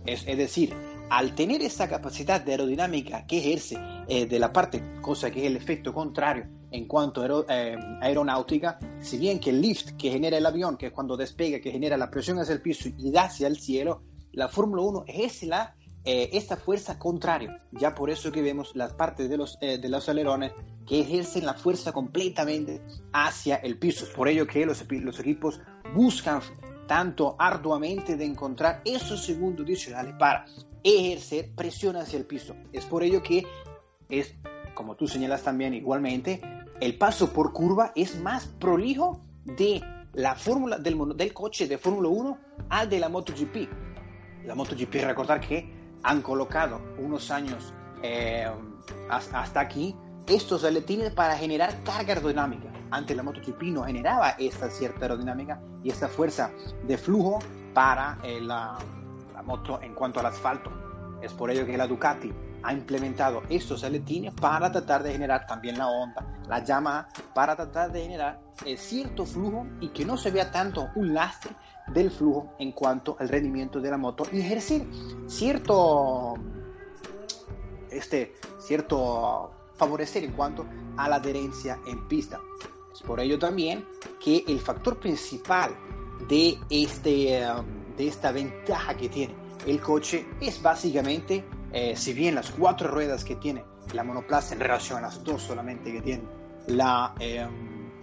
Es, 0.05 0.25
es 0.25 0.38
decir, 0.38 0.73
al 1.09 1.35
tener 1.35 1.61
esa 1.61 1.89
capacidad 1.89 2.39
de 2.39 2.53
aerodinámica 2.53 3.27
que 3.27 3.39
ejerce 3.39 3.77
eh, 4.07 4.25
de 4.25 4.39
la 4.39 4.53
parte, 4.53 4.81
cosa 5.01 5.29
que 5.29 5.41
es 5.41 5.47
el 5.47 5.57
efecto 5.57 5.93
contrario 5.93 6.60
en 6.71 6.87
cuanto 6.87 7.21
a 7.21 7.45
eh, 7.49 7.77
aeronáutica, 8.01 8.79
si 8.99 9.17
bien 9.17 9.39
que 9.39 9.49
el 9.49 9.61
lift 9.61 9.91
que 9.97 10.09
genera 10.09 10.37
el 10.37 10.45
avión, 10.45 10.77
que 10.77 10.87
es 10.87 10.91
cuando 10.91 11.17
despega, 11.17 11.59
que 11.59 11.71
genera 11.71 11.97
la 11.97 12.09
presión 12.09 12.39
hacia 12.39 12.53
el 12.53 12.61
piso 12.61 12.89
y 12.97 13.11
da 13.11 13.25
hacia 13.25 13.47
el 13.47 13.57
cielo, 13.57 14.01
la 14.31 14.47
Fórmula 14.47 14.81
1 14.81 15.03
es 15.07 15.43
la, 15.43 15.75
eh, 16.05 16.29
esta 16.33 16.55
fuerza 16.55 16.97
contraria. 16.97 17.61
Ya 17.71 17.93
por 17.93 18.09
eso 18.09 18.31
que 18.31 18.41
vemos 18.41 18.75
las 18.75 18.93
partes 18.93 19.29
de 19.29 19.37
los, 19.37 19.59
de 19.59 19.89
los 19.89 20.07
alerones 20.07 20.53
que 20.87 21.01
ejercen 21.01 21.45
la 21.45 21.53
fuerza 21.53 21.91
completamente 21.91 22.81
hacia 23.11 23.57
el 23.57 23.77
piso. 23.77 24.05
Por 24.15 24.27
ello 24.27 24.47
que 24.47 24.65
los, 24.65 24.83
los 24.89 25.19
equipos 25.19 25.59
buscan 25.93 26.41
tanto 26.87 27.37
arduamente 27.39 28.17
de 28.17 28.25
encontrar 28.25 28.81
esos 28.83 29.23
segundos 29.23 29.65
adicionales 29.65 30.13
para 30.19 30.45
ejercer 30.83 31.51
presión 31.55 31.95
hacia 31.95 32.19
el 32.19 32.25
piso. 32.25 32.55
Es 32.73 32.85
por 32.85 33.03
ello 33.03 33.23
que 33.23 33.45
es, 34.09 34.35
como 34.73 34.95
tú 34.95 35.07
señalas 35.07 35.43
también 35.43 35.73
igualmente, 35.73 36.41
el 36.81 36.97
paso 36.97 37.31
por 37.31 37.53
curva 37.53 37.91
es 37.95 38.19
más 38.19 38.47
prolijo 38.47 39.21
de 39.45 39.81
la 40.13 40.35
fórmula 40.35 40.79
del, 40.79 41.31
coche 41.31 41.67
de 41.67 41.77
Fórmula 41.77 42.09
1 42.09 42.38
al 42.69 42.89
de 42.89 43.00
la 43.00 43.07
MotoGP. 43.07 43.69
La 44.45 44.55
MotoGP, 44.55 44.95
recordar 45.05 45.39
que 45.39 45.71
han 46.03 46.23
colocado 46.23 46.81
unos 46.97 47.29
años 47.29 47.71
eh, 48.01 48.50
hasta 49.09 49.59
aquí 49.59 49.95
estos 50.27 50.63
aletines 50.63 51.13
para 51.13 51.38
generar 51.38 51.83
carga 51.83 52.13
aerodinámica. 52.13 52.73
Antes 52.89 53.15
la 53.15 53.23
MotoGP 53.23 53.61
no 53.65 53.83
generaba 53.83 54.31
esta 54.31 54.69
cierta 54.71 55.05
aerodinámica 55.05 55.61
y 55.83 55.91
esta 55.91 56.07
fuerza 56.07 56.51
de 56.88 56.97
flujo 56.97 57.39
para 57.75 58.17
eh, 58.23 58.41
la, 58.41 58.79
moto 59.45 59.79
en 59.83 59.93
cuanto 59.93 60.19
al 60.19 60.25
asfalto. 60.25 60.71
Es 61.21 61.31
por 61.33 61.51
ello 61.51 61.63
que 61.65 61.77
la 61.77 61.85
Ducati 61.85 62.33
ha 62.63 62.73
implementado 62.73 63.43
estos 63.49 63.83
aletines 63.83 64.33
para 64.33 64.71
tratar 64.71 65.03
de 65.03 65.11
generar 65.11 65.45
también 65.45 65.77
la 65.77 65.87
onda, 65.87 66.25
la 66.47 66.63
llama 66.63 67.07
para 67.33 67.55
tratar 67.55 67.91
de 67.91 68.03
generar 68.03 68.39
eh, 68.65 68.77
cierto 68.77 69.25
flujo 69.25 69.67
y 69.79 69.89
que 69.89 70.05
no 70.05 70.17
se 70.17 70.31
vea 70.31 70.51
tanto 70.51 70.89
un 70.95 71.13
lastre 71.13 71.55
del 71.87 72.11
flujo 72.11 72.53
en 72.59 72.71
cuanto 72.71 73.15
al 73.19 73.29
rendimiento 73.29 73.79
de 73.79 73.89
la 73.89 73.97
moto 73.97 74.25
y 74.31 74.39
ejercer 74.39 74.85
cierto, 75.27 76.35
este, 77.89 78.35
cierto 78.59 79.51
favorecer 79.75 80.23
en 80.23 80.33
cuanto 80.33 80.65
a 80.97 81.09
la 81.09 81.15
adherencia 81.15 81.79
en 81.87 82.07
pista. 82.07 82.39
Es 82.93 83.01
por 83.01 83.19
ello 83.19 83.39
también 83.39 83.85
que 84.23 84.43
el 84.47 84.59
factor 84.59 84.99
principal 84.99 85.75
de, 86.27 86.57
este, 86.69 87.43
um, 87.49 87.95
de 87.95 88.07
esta 88.07 88.31
ventaja 88.31 88.95
que 88.95 89.09
tiene 89.09 89.35
el 89.65 89.79
coche 89.79 90.25
es 90.39 90.61
básicamente, 90.61 91.43
eh, 91.73 91.95
si 91.95 92.13
bien 92.13 92.35
las 92.35 92.51
cuatro 92.51 92.89
ruedas 92.89 93.23
que 93.23 93.35
tiene 93.35 93.63
la 93.93 94.03
monoplaza 94.03 94.53
en 94.53 94.59
relación 94.59 94.99
a 94.99 95.01
las 95.01 95.23
dos 95.23 95.41
solamente 95.41 95.91
que 95.91 96.01
tiene 96.01 96.23
la, 96.67 97.13
eh, 97.19 97.45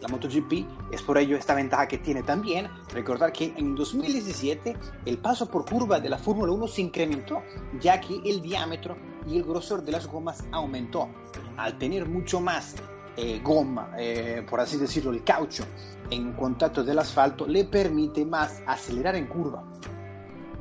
la 0.01 0.09
MotoGP, 0.09 0.93
es 0.93 1.03
por 1.03 1.19
ello 1.19 1.37
esta 1.37 1.55
ventaja 1.55 1.89
que 1.89 1.99
tiene 1.99 2.23
también. 2.23 2.69
Recordar 2.93 3.33
que 3.33 3.53
en 3.57 3.75
2017 3.75 4.77
el 5.07 5.19
paso 5.19 5.51
por 5.51 5.65
curva 5.65 6.01
de 6.01 6.09
la 6.09 6.19
Fórmula 6.19 6.53
1 6.53 6.69
se 6.69 6.83
incrementó, 6.83 7.43
ya 7.81 8.01
que 8.01 8.21
el 8.25 8.41
diámetro 8.41 8.97
y 9.27 9.37
el 9.37 9.45
grosor 9.45 9.83
de 9.83 9.93
las 9.93 10.07
gomas 10.07 10.45
aumentó. 10.53 11.09
Al 11.57 11.79
tener 11.79 12.09
mucho 12.09 12.41
más 12.41 12.77
eh, 13.17 13.41
goma, 13.43 13.93
eh, 13.99 14.47
por 14.49 14.61
así 14.61 14.77
decirlo, 14.77 15.11
el 15.11 15.25
caucho 15.25 15.65
en 16.11 16.33
contacto 16.35 16.85
del 16.85 16.99
asfalto, 16.99 17.47
le 17.47 17.65
permite 17.65 18.25
más 18.25 18.63
acelerar 18.67 19.17
en 19.17 19.27
curva. 19.27 19.65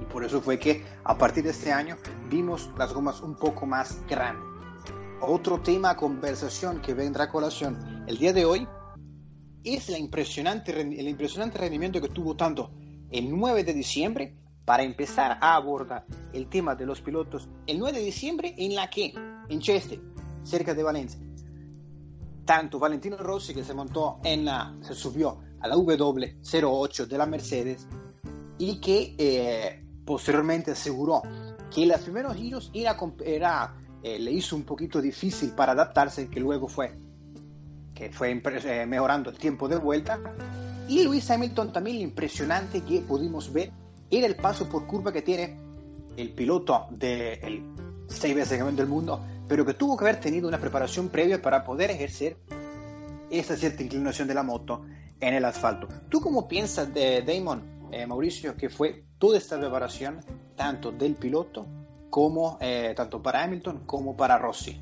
Y 0.01 0.05
por 0.05 0.23
eso 0.23 0.41
fue 0.41 0.59
que 0.59 0.83
a 1.03 1.17
partir 1.17 1.43
de 1.43 1.51
este 1.51 1.71
año 1.71 1.97
vimos 2.29 2.69
las 2.77 2.93
gomas 2.93 3.21
un 3.21 3.35
poco 3.35 3.65
más 3.65 4.01
grandes. 4.07 4.45
Otro 5.21 5.59
tema 5.61 5.95
conversación 5.95 6.81
que 6.81 6.93
vendrá 6.93 7.25
a 7.25 7.29
colación 7.29 8.03
el 8.07 8.17
día 8.17 8.33
de 8.33 8.45
hoy 8.45 8.67
es 9.63 9.89
la 9.89 9.97
impresionante, 9.97 10.79
el 10.79 11.07
impresionante 11.07 11.57
rendimiento 11.57 11.99
que 11.99 12.09
tuvo 12.09 12.35
tanto 12.35 12.71
el 13.09 13.35
9 13.35 13.63
de 13.63 13.73
diciembre 13.73 14.37
para 14.65 14.83
empezar 14.83 15.37
a 15.41 15.55
abordar 15.55 16.05
el 16.33 16.49
tema 16.49 16.75
de 16.75 16.85
los 16.85 17.01
pilotos 17.01 17.49
el 17.67 17.79
9 17.79 17.99
de 17.99 18.03
diciembre 18.03 18.53
en 18.57 18.75
la 18.75 18.89
que, 18.89 19.13
en 19.49 19.59
Cheste, 19.59 20.01
cerca 20.43 20.73
de 20.73 20.83
Valencia, 20.83 21.19
tanto 22.45 22.77
Valentino 22.77 23.17
Rossi 23.17 23.53
que 23.53 23.63
se 23.63 23.73
montó 23.73 24.19
en 24.23 24.45
la, 24.45 24.75
se 24.81 24.93
subió 24.93 25.39
a 25.59 25.67
la 25.67 25.75
W08 25.75 27.07
de 27.07 27.17
la 27.17 27.25
Mercedes 27.25 27.87
y 28.57 28.79
que 28.79 29.15
eh, 29.17 29.86
posteriormente 30.07 30.71
aseguró 30.71 31.21
que 31.69 31.85
los 31.85 31.99
primeros 31.99 32.35
giros 32.35 32.71
era, 32.73 32.97
era 33.23 33.75
eh, 34.01 34.17
le 34.17 34.31
hizo 34.31 34.55
un 34.55 34.63
poquito 34.63 35.01
difícil 35.01 35.51
para 35.51 35.73
adaptarse, 35.73 36.29
que 36.29 36.39
luego 36.39 36.67
fue 36.67 36.97
que 37.93 38.11
fue 38.11 38.31
eh, 38.31 38.85
mejorando 38.85 39.31
el 39.31 39.37
tiempo 39.37 39.67
de 39.67 39.75
vuelta. 39.75 40.19
Y 40.87 41.03
Luis 41.03 41.29
Hamilton 41.29 41.73
también 41.73 41.97
impresionante 41.97 42.81
que 42.81 43.01
pudimos 43.01 43.51
ver 43.51 43.71
era 44.09 44.25
el 44.27 44.35
paso 44.35 44.69
por 44.69 44.87
curva 44.87 45.11
que 45.11 45.23
tiene 45.23 45.59
el 46.15 46.31
piloto 46.31 46.85
del 46.91 47.39
de 47.39 47.63
seis 48.07 48.33
veces 48.33 48.57
campeón 48.57 48.75
del 48.77 48.87
mundo, 48.87 49.19
pero 49.47 49.65
que 49.65 49.73
tuvo 49.73 49.97
que 49.97 50.05
haber 50.05 50.21
tenido 50.21 50.47
una 50.47 50.59
preparación 50.59 51.09
previa 51.09 51.41
para 51.41 51.65
poder 51.65 51.91
ejercer 51.91 52.37
esa 53.29 53.57
cierta 53.57 53.83
inclinación 53.83 54.27
de 54.27 54.35
la 54.35 54.43
moto 54.43 54.85
en 55.19 55.33
el 55.33 55.43
asfalto. 55.43 55.89
¿Tú 56.07 56.21
cómo 56.21 56.47
piensas 56.47 56.93
de 56.93 57.23
Damon, 57.23 57.76
eh, 57.91 58.05
Mauricio, 58.05 58.55
que 58.55 58.69
fue 58.69 59.05
toda 59.17 59.37
esta 59.37 59.59
preparación, 59.59 60.19
tanto 60.55 60.91
del 60.91 61.15
piloto 61.15 61.65
como 62.09 62.57
eh, 62.61 62.93
tanto 62.95 63.21
para 63.21 63.43
Hamilton 63.43 63.83
como 63.85 64.15
para 64.15 64.37
Rossi? 64.37 64.81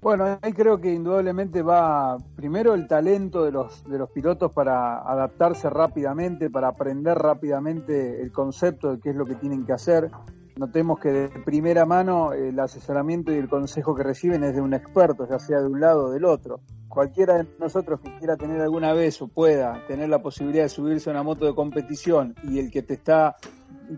Bueno, 0.00 0.38
ahí 0.40 0.52
creo 0.52 0.80
que 0.80 0.92
indudablemente 0.92 1.62
va 1.62 2.16
primero 2.36 2.74
el 2.74 2.86
talento 2.86 3.44
de 3.44 3.50
los, 3.50 3.82
de 3.84 3.98
los 3.98 4.10
pilotos 4.10 4.52
para 4.52 4.98
adaptarse 4.98 5.68
rápidamente, 5.68 6.48
para 6.48 6.68
aprender 6.68 7.18
rápidamente 7.18 8.22
el 8.22 8.30
concepto 8.30 8.92
de 8.92 9.00
qué 9.00 9.10
es 9.10 9.16
lo 9.16 9.24
que 9.24 9.34
tienen 9.34 9.66
que 9.66 9.72
hacer. 9.72 10.10
Notemos 10.56 10.98
que 10.98 11.12
de 11.12 11.28
primera 11.44 11.84
mano 11.84 12.32
el 12.32 12.58
asesoramiento 12.58 13.30
y 13.30 13.36
el 13.36 13.46
consejo 13.46 13.94
que 13.94 14.02
reciben 14.02 14.42
es 14.42 14.54
de 14.54 14.62
un 14.62 14.72
experto, 14.72 15.28
ya 15.28 15.38
sea 15.38 15.60
de 15.60 15.66
un 15.66 15.80
lado 15.80 16.06
o 16.06 16.10
del 16.10 16.24
otro. 16.24 16.60
Cualquiera 16.88 17.36
de 17.36 17.46
nosotros 17.58 18.00
que 18.00 18.16
quiera 18.16 18.38
tener 18.38 18.62
alguna 18.62 18.94
vez 18.94 19.20
o 19.20 19.28
pueda 19.28 19.84
tener 19.86 20.08
la 20.08 20.22
posibilidad 20.22 20.62
de 20.62 20.70
subirse 20.70 21.10
a 21.10 21.12
una 21.12 21.22
moto 21.22 21.44
de 21.44 21.54
competición 21.54 22.34
y 22.42 22.58
el 22.58 22.70
que 22.70 22.80
te 22.80 22.94
está 22.94 23.36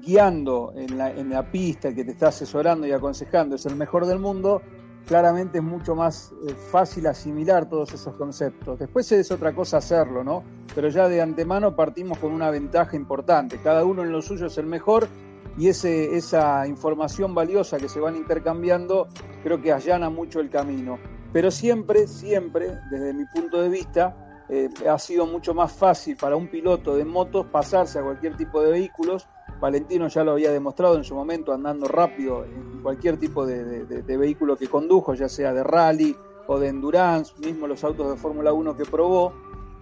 guiando 0.05 0.73
en 0.75 0.99
la, 0.99 1.13
en 1.13 1.31
la 1.31 1.49
pista, 1.49 1.89
el 1.89 1.95
que 1.95 2.05
te 2.05 2.11
está 2.11 2.29
asesorando 2.29 2.89
y 2.89 2.93
aconsejando 2.93 3.55
es 3.55 3.65
el 3.65 3.77
mejor 3.77 4.05
del 4.07 4.19
mundo, 4.19 4.61
claramente 5.07 5.59
es 5.59 5.65
mucho 5.65 5.95
más 5.95 6.33
eh, 6.45 6.55
fácil 6.55 7.07
asimilar 7.07 7.69
todos 7.69 7.95
esos 7.95 8.17
conceptos. 8.17 8.81
Después 8.81 9.13
es 9.13 9.31
otra 9.31 9.55
cosa 9.55 9.77
hacerlo, 9.77 10.25
¿no? 10.25 10.43
Pero 10.75 10.89
ya 10.89 11.09
de 11.09 11.23
antemano 11.23 11.77
partimos 11.77 12.19
con 12.19 12.33
una 12.33 12.51
ventaja 12.51 12.97
importante. 12.97 13.59
Cada 13.63 13.85
uno 13.85 14.03
en 14.03 14.11
lo 14.11 14.21
suyo 14.21 14.47
es 14.47 14.59
el 14.59 14.67
mejor 14.67 15.07
y 15.59 15.69
ese, 15.69 16.17
esa 16.17 16.67
información 16.67 17.35
valiosa 17.35 17.79
que 17.79 17.89
se 17.89 18.01
van 18.01 18.17
intercambiando 18.17 19.09
creo 19.43 19.61
que 19.61 19.73
allana 19.73 20.09
mucho 20.09 20.41
el 20.41 20.51
camino. 20.51 20.99
Pero 21.33 21.51
siempre, 21.51 22.07
siempre, 22.07 22.79
desde 22.91 23.13
mi 23.13 23.25
punto 23.27 23.61
de 23.61 23.69
vista, 23.69 24.17
eh, 24.49 24.71
ha 24.89 24.99
sido 24.99 25.27
mucho 25.27 25.53
más 25.53 25.73
fácil 25.73 26.17
para 26.17 26.37
un 26.37 26.49
piloto 26.49 26.97
de 26.97 27.05
motos 27.05 27.47
pasarse 27.47 27.99
a 27.99 28.03
cualquier 28.03 28.37
tipo 28.37 28.63
de 28.63 28.71
vehículos 28.71 29.29
Valentino 29.61 30.09
ya 30.09 30.23
lo 30.23 30.33
había 30.33 30.53
demostrado 30.53 30.97
en 30.97 31.05
su 31.05 31.15
momento 31.15 31.53
andando 31.53 31.89
rápido 31.89 32.45
en 32.45 32.81
cualquier 32.81 33.19
tipo 33.19 33.45
de, 33.45 33.85
vehículo 34.03 34.57
que 34.57 34.69
condujo, 34.69 35.15
ya 35.15 35.29
sea 35.29 35.53
de 35.53 35.65
rally 35.65 36.17
o 36.47 36.59
de 36.59 36.69
endurance, 36.69 37.35
mismo 37.39 37.67
los 37.67 37.83
autos 37.83 38.11
de 38.11 38.17
Fórmula 38.17 38.53
1 38.53 38.77
que 38.77 38.85
probó. 38.85 39.33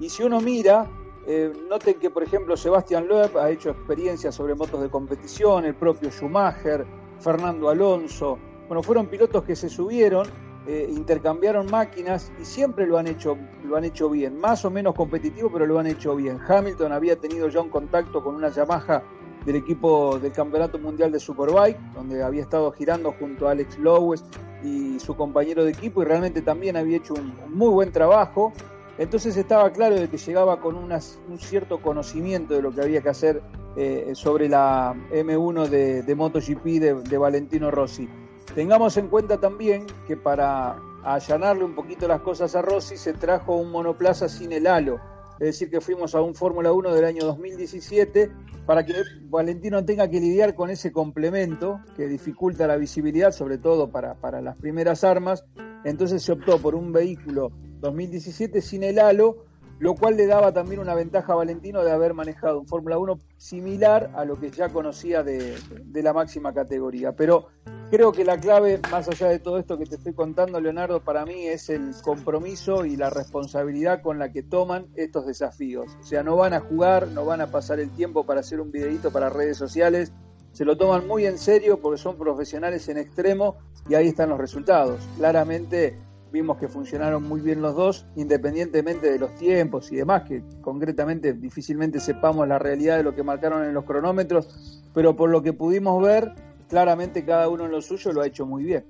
Y 0.00 0.08
si 0.08 0.22
uno 0.22 0.40
mira, 0.40 0.88
eh, 1.26 1.52
noten 1.68 1.98
que 1.98 2.10
por 2.10 2.22
ejemplo 2.22 2.56
Sebastián 2.56 3.08
Loeb 3.08 3.36
ha 3.38 3.50
hecho 3.50 3.70
experiencias 3.70 4.34
sobre 4.34 4.54
motos 4.54 4.80
de 4.80 4.88
competición, 4.88 5.64
el 5.64 5.74
propio 5.74 6.10
Schumacher, 6.10 6.86
Fernando 7.20 7.68
Alonso. 7.68 8.38
Bueno, 8.68 8.82
fueron 8.82 9.06
pilotos 9.06 9.42
que 9.44 9.56
se 9.56 9.68
subieron, 9.68 10.26
eh, 10.66 10.88
intercambiaron 10.88 11.70
máquinas 11.70 12.32
y 12.40 12.44
siempre 12.44 12.86
lo 12.86 12.98
han 12.98 13.06
hecho, 13.06 13.36
lo 13.64 13.76
han 13.76 13.84
hecho 13.84 14.10
bien, 14.10 14.38
más 14.38 14.64
o 14.64 14.70
menos 14.70 14.94
competitivo, 14.94 15.50
pero 15.52 15.66
lo 15.66 15.78
han 15.78 15.86
hecho 15.86 16.16
bien. 16.16 16.38
Hamilton 16.46 16.92
había 16.92 17.16
tenido 17.16 17.48
ya 17.48 17.60
un 17.60 17.70
contacto 17.70 18.22
con 18.22 18.34
una 18.34 18.48
Yamaha 18.48 19.02
del 19.44 19.56
equipo 19.56 20.18
del 20.18 20.32
Campeonato 20.32 20.78
Mundial 20.78 21.12
de 21.12 21.20
Superbike, 21.20 21.78
donde 21.94 22.22
había 22.22 22.42
estado 22.42 22.72
girando 22.72 23.12
junto 23.12 23.46
a 23.46 23.52
Alex 23.52 23.78
Lowes 23.78 24.24
y 24.64 24.98
su 24.98 25.16
compañero 25.16 25.64
de 25.64 25.70
equipo 25.70 26.02
y 26.02 26.04
realmente 26.04 26.42
también 26.42 26.76
había 26.76 26.96
hecho 26.96 27.14
un, 27.14 27.32
muy 27.54 27.68
buen 27.68 27.92
trabajo. 27.92 28.52
Entonces 28.98 29.36
estaba 29.36 29.70
claro 29.72 29.96
de 29.96 30.08
que 30.08 30.16
llegaba 30.16 30.60
con 30.60 30.74
un 30.76 31.38
cierto 31.38 31.82
conocimiento 31.82 32.54
de 32.54 32.62
lo 32.62 32.72
que 32.72 32.80
había 32.80 33.02
que 33.02 33.10
hacer 33.10 33.42
eh, 33.76 34.12
sobre 34.14 34.48
la 34.48 34.94
M1 35.12 35.68
de, 35.68 36.14
MotoGP 36.14 36.64
de, 36.64 36.94
de 36.94 37.18
Valentino 37.18 37.70
Rossi. 37.70 38.08
Tengamos 38.54 38.96
en 38.96 39.08
cuenta 39.08 39.38
también 39.38 39.86
que 40.06 40.16
para 40.16 40.78
allanarle 41.04 41.64
un 41.64 41.74
poquito 41.74 42.08
las 42.08 42.22
cosas 42.22 42.56
a 42.56 42.62
Rossi 42.62 42.96
se 42.96 43.12
trajo 43.12 43.56
un 43.56 43.70
monoplaza 43.70 44.28
sin 44.28 44.52
el 44.52 44.66
halo 44.66 44.98
es 45.38 45.46
decir, 45.46 45.70
que 45.70 45.82
fuimos 45.82 46.14
a 46.14 46.22
un 46.22 46.34
Fórmula 46.34 46.72
1 46.72 46.94
del 46.94 47.04
año 47.04 47.24
2017 47.26 48.30
para 48.64 48.86
que 48.86 48.94
Valentino 49.24 49.84
tenga 49.84 50.08
que 50.08 50.18
lidiar 50.18 50.54
con 50.54 50.70
ese 50.70 50.92
complemento 50.92 51.80
que 51.94 52.06
dificulta 52.06 52.66
la 52.66 52.76
visibilidad, 52.76 53.32
sobre 53.32 53.58
todo 53.58 53.90
para 53.90 54.40
las 54.40 54.56
primeras 54.56 55.04
armas. 55.04 55.44
Entonces 55.86 56.24
se 56.24 56.32
optó 56.32 56.58
por 56.58 56.74
un 56.74 56.92
vehículo 56.92 57.52
2017 57.78 58.60
sin 58.60 58.82
el 58.82 58.98
halo, 58.98 59.44
lo 59.78 59.94
cual 59.94 60.16
le 60.16 60.26
daba 60.26 60.52
también 60.52 60.80
una 60.80 60.96
ventaja 60.96 61.32
a 61.32 61.36
Valentino 61.36 61.84
de 61.84 61.92
haber 61.92 62.12
manejado 62.12 62.58
un 62.58 62.66
Fórmula 62.66 62.98
1 62.98 63.20
similar 63.36 64.10
a 64.16 64.24
lo 64.24 64.40
que 64.40 64.50
ya 64.50 64.70
conocía 64.70 65.22
de, 65.22 65.54
de, 65.84 66.02
la 66.02 66.12
máxima 66.12 66.52
categoría. 66.52 67.12
Pero 67.12 67.50
creo 67.88 68.10
que 68.10 68.24
la 68.24 68.36
clave, 68.36 68.80
más 68.90 69.08
allá 69.08 69.28
de 69.28 69.38
todo 69.38 69.58
esto 69.58 69.78
que 69.78 69.86
te 69.86 69.94
estoy 69.94 70.12
contando, 70.12 70.60
Leonardo, 70.60 71.04
para 71.04 71.24
mí 71.24 71.46
es 71.46 71.70
el 71.70 71.92
compromiso 72.02 72.84
y 72.84 72.96
la 72.96 73.10
responsabilidad 73.10 74.02
con 74.02 74.18
la 74.18 74.32
que 74.32 74.42
toman 74.42 74.88
estos 74.96 75.24
desafíos. 75.24 75.96
O 76.00 76.02
sea, 76.02 76.24
no 76.24 76.34
van 76.34 76.52
a 76.52 76.60
jugar, 76.60 77.06
no 77.08 77.24
van 77.24 77.42
a 77.42 77.52
pasar 77.52 77.78
el 77.78 77.90
tiempo 77.90 78.26
para 78.26 78.40
hacer 78.40 78.60
un 78.60 78.72
videito 78.72 79.12
para 79.12 79.30
redes 79.30 79.56
sociales, 79.56 80.12
se 80.56 80.64
lo 80.64 80.74
toman 80.78 81.06
muy 81.06 81.26
en 81.26 81.36
serio 81.36 81.78
porque 81.82 82.00
son 82.00 82.16
profesionales 82.16 82.88
en 82.88 82.96
extremo 82.96 83.56
y 83.90 83.94
ahí 83.94 84.08
están 84.08 84.30
los 84.30 84.38
resultados. 84.38 85.06
Claramente 85.18 85.98
vimos 86.32 86.56
que 86.56 86.66
funcionaron 86.66 87.24
muy 87.24 87.42
bien 87.42 87.60
los 87.60 87.76
dos, 87.76 88.06
independientemente 88.16 89.10
de 89.10 89.18
los 89.18 89.34
tiempos 89.34 89.92
y 89.92 89.96
demás, 89.96 90.22
que 90.26 90.42
concretamente 90.62 91.34
difícilmente 91.34 92.00
sepamos 92.00 92.48
la 92.48 92.58
realidad 92.58 92.96
de 92.96 93.02
lo 93.02 93.14
que 93.14 93.22
marcaron 93.22 93.64
en 93.66 93.74
los 93.74 93.84
cronómetros, 93.84 94.80
pero 94.94 95.14
por 95.14 95.28
lo 95.28 95.42
que 95.42 95.52
pudimos 95.52 96.02
ver, 96.02 96.32
claramente 96.70 97.22
cada 97.26 97.50
uno 97.50 97.66
en 97.66 97.72
lo 97.72 97.82
suyo 97.82 98.14
lo 98.14 98.22
ha 98.22 98.26
hecho 98.26 98.46
muy 98.46 98.64
bien. 98.64 98.86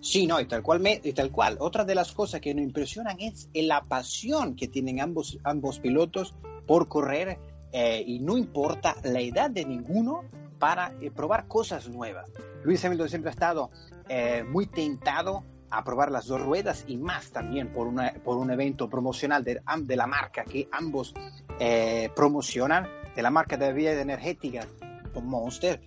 Sí, 0.00 0.26
no, 0.26 0.40
y 0.40 0.46
tal 0.46 0.62
cual, 0.62 0.80
me, 0.80 1.02
y 1.04 1.12
tal 1.12 1.30
cual. 1.30 1.58
Otra 1.60 1.84
de 1.84 1.94
las 1.94 2.12
cosas 2.12 2.40
que 2.40 2.54
nos 2.54 2.64
impresionan 2.64 3.20
es 3.20 3.50
la 3.52 3.84
pasión 3.84 4.56
que 4.56 4.68
tienen 4.68 5.02
ambos, 5.02 5.38
ambos 5.44 5.80
pilotos 5.80 6.34
por 6.66 6.88
correr 6.88 7.38
eh, 7.72 8.02
y 8.06 8.20
no 8.20 8.38
importa 8.38 8.96
la 9.04 9.20
edad 9.20 9.50
de 9.50 9.66
ninguno 9.66 10.22
para 10.62 10.92
eh, 11.00 11.10
probar 11.10 11.48
cosas 11.48 11.88
nuevas. 11.88 12.30
Luis 12.62 12.84
Hamilton 12.84 13.08
siempre 13.08 13.30
ha 13.30 13.32
estado 13.32 13.72
eh, 14.08 14.44
muy 14.48 14.66
tentado 14.66 15.42
a 15.70 15.82
probar 15.82 16.12
las 16.12 16.28
dos 16.28 16.40
ruedas 16.40 16.84
y 16.86 16.98
más 16.98 17.32
también 17.32 17.72
por, 17.72 17.88
una, 17.88 18.12
por 18.22 18.36
un 18.36 18.48
evento 18.48 18.88
promocional 18.88 19.42
de, 19.42 19.60
la 19.96 20.06
marca 20.06 20.44
que 20.44 20.68
ambos 20.70 21.14
eh, 21.58 22.10
promocionan, 22.14 22.86
de 23.16 23.22
la 23.22 23.32
marca 23.32 23.56
de 23.56 23.72
bebidas 23.72 23.96
energéticas 23.96 24.68
Monster. 25.20 25.80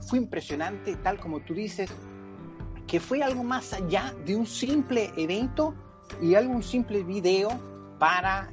Fue 0.00 0.18
impresionante, 0.18 0.96
tal 0.96 1.20
como 1.20 1.40
tú 1.40 1.52
dices, 1.52 1.90
que 2.86 3.00
fue 3.00 3.22
algo 3.22 3.44
más 3.44 3.74
allá 3.74 4.14
de 4.24 4.34
un 4.34 4.46
simple 4.46 5.12
evento 5.18 5.74
y 6.22 6.34
algo 6.34 6.54
un 6.54 6.62
simple 6.62 7.04
video 7.04 7.50
para 7.98 8.48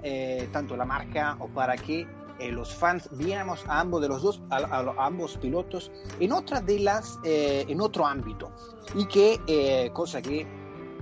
tanto 0.52 0.76
la 0.76 0.86
marca 0.86 1.38
o 1.40 1.48
para 1.48 1.78
que 1.78 2.06
eh, 2.40 2.52
los 2.52 2.74
fans 2.74 3.10
viéramos 3.14 3.66
a 3.68 3.80
ambos 3.80 4.02
de 4.02 4.08
los 4.08 4.22
dos 4.22 4.42
a, 4.50 4.58
a, 4.58 5.06
ambos 5.06 5.38
pilotos 5.38 5.92
en 6.20 6.32
otra 6.32 6.62
de 6.62 6.80
las 6.80 7.18
eh, 7.24 7.66
en 7.68 7.82
otro 7.82 8.06
ámbito 8.06 8.52
y 8.94 9.06
que 9.06 9.40
eh, 9.48 9.90
cosa 9.94 10.22
que 10.22 10.46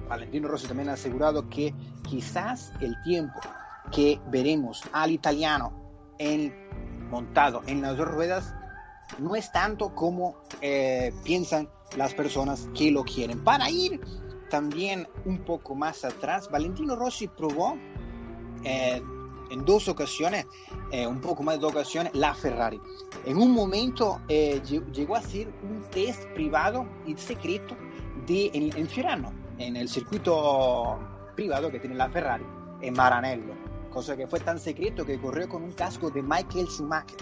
Valentino 0.07 0.47
Rossi 0.47 0.67
también 0.67 0.89
ha 0.89 0.93
asegurado 0.93 1.49
que 1.49 1.73
quizás 2.07 2.71
el 2.81 2.95
tiempo 3.03 3.39
que 3.91 4.19
veremos 4.27 4.83
al 4.91 5.11
italiano 5.11 5.73
en, 6.17 6.53
montado 7.09 7.61
en 7.67 7.81
las 7.81 7.97
dos 7.97 8.07
ruedas 8.07 8.53
no 9.19 9.35
es 9.35 9.51
tanto 9.51 9.93
como 9.93 10.35
eh, 10.61 11.13
piensan 11.23 11.69
las 11.97 12.13
personas 12.13 12.67
que 12.75 12.91
lo 12.91 13.03
quieren. 13.03 13.43
Para 13.43 13.69
ir 13.69 14.01
también 14.49 15.07
un 15.25 15.39
poco 15.39 15.75
más 15.75 16.03
atrás, 16.03 16.49
Valentino 16.49 16.95
Rossi 16.95 17.27
probó 17.27 17.77
eh, 18.63 19.01
en 19.53 19.63
dos 19.65 19.87
ocasiones, 19.87 20.47
eh, 20.91 21.05
un 21.05 21.21
poco 21.21 21.43
más 21.43 21.55
de 21.55 21.61
dos 21.61 21.71
ocasiones, 21.71 22.13
la 22.15 22.33
Ferrari. 22.33 22.81
En 23.25 23.37
un 23.37 23.51
momento 23.51 24.19
eh, 24.27 24.59
llegó 24.91 25.15
a 25.15 25.19
hacer 25.19 25.47
un 25.61 25.83
test 25.91 26.25
privado 26.33 26.87
y 27.05 27.15
secreto 27.15 27.75
de, 28.25 28.49
en, 28.53 28.75
en 28.75 28.87
Fiorano, 28.87 29.31
en 29.59 29.75
el 29.77 29.87
circuito 29.87 30.99
privado 31.35 31.69
que 31.69 31.79
tiene 31.79 31.95
la 31.95 32.09
Ferrari, 32.09 32.45
en 32.81 32.95
Maranello, 32.95 33.53
cosa 33.91 34.17
que 34.17 34.25
fue 34.25 34.39
tan 34.39 34.57
secreto 34.59 35.05
que 35.05 35.19
corrió 35.21 35.47
con 35.47 35.63
un 35.63 35.71
casco 35.73 36.09
de 36.09 36.23
Michael 36.23 36.67
Schumacher. 36.67 37.17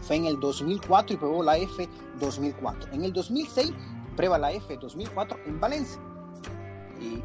Fue 0.00 0.16
en 0.16 0.26
el 0.26 0.40
2004 0.40 1.14
y 1.14 1.18
probó 1.18 1.42
la 1.42 1.58
F 1.58 1.88
2004. 2.20 2.92
En 2.92 3.04
el 3.04 3.12
2006 3.12 3.72
prueba 4.16 4.38
la 4.38 4.52
F 4.52 4.76
2004 4.76 5.38
en 5.46 5.60
Valencia. 5.60 6.00
Y 7.00 7.22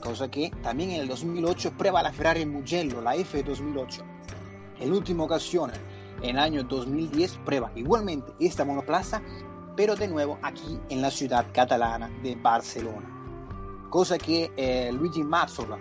cosa 0.00 0.30
que 0.30 0.50
también 0.62 0.90
en 0.90 1.00
el 1.02 1.08
2008 1.08 1.72
prueba 1.76 2.02
la 2.02 2.12
Ferrari 2.12 2.46
Mugello, 2.46 3.00
la 3.00 3.14
F 3.16 3.42
2008. 3.42 4.02
En 4.80 4.92
última 4.92 5.24
ocasión, 5.24 5.70
en 6.22 6.30
el 6.30 6.38
año 6.38 6.62
2010, 6.64 7.38
prueba 7.44 7.70
igualmente 7.74 8.32
esta 8.40 8.64
monoplaza, 8.64 9.22
pero 9.76 9.96
de 9.96 10.08
nuevo 10.08 10.38
aquí 10.42 10.78
en 10.88 11.02
la 11.02 11.10
ciudad 11.10 11.46
catalana 11.52 12.10
de 12.22 12.36
Barcelona. 12.36 13.08
Cosa 13.90 14.18
que 14.18 14.50
eh, 14.56 14.90
Luigi 14.92 15.22
Mazzola, 15.22 15.78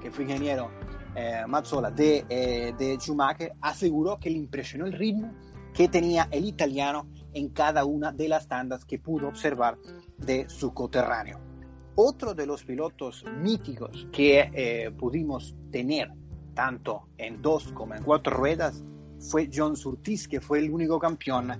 que 0.00 0.10
fue 0.10 0.24
ingeniero 0.24 0.70
eh, 1.14 1.44
Mazzola 1.46 1.90
de, 1.90 2.24
eh, 2.28 2.74
de 2.76 2.96
Schumacher, 2.98 3.52
aseguró 3.60 4.18
que 4.18 4.30
le 4.30 4.38
impresionó 4.38 4.86
el 4.86 4.92
ritmo 4.92 5.32
que 5.74 5.88
tenía 5.88 6.28
el 6.30 6.44
italiano 6.44 7.06
en 7.32 7.48
cada 7.50 7.84
una 7.84 8.12
de 8.12 8.28
las 8.28 8.46
tandas 8.46 8.84
que 8.84 8.98
pudo 8.98 9.28
observar 9.28 9.78
de 10.18 10.48
su 10.48 10.74
coterráneo. 10.74 11.51
Otro 11.94 12.34
de 12.34 12.46
los 12.46 12.64
pilotos 12.64 13.24
míticos 13.40 14.06
que 14.12 14.50
eh, 14.54 14.90
pudimos 14.90 15.54
tener 15.70 16.10
tanto 16.54 17.08
en 17.18 17.42
dos 17.42 17.72
como 17.72 17.94
en 17.94 18.02
cuatro 18.02 18.36
ruedas 18.36 18.82
fue 19.18 19.48
John 19.52 19.76
Surtees, 19.76 20.26
que 20.26 20.40
fue 20.40 20.58
el 20.58 20.70
único 20.70 20.98
campeón 20.98 21.52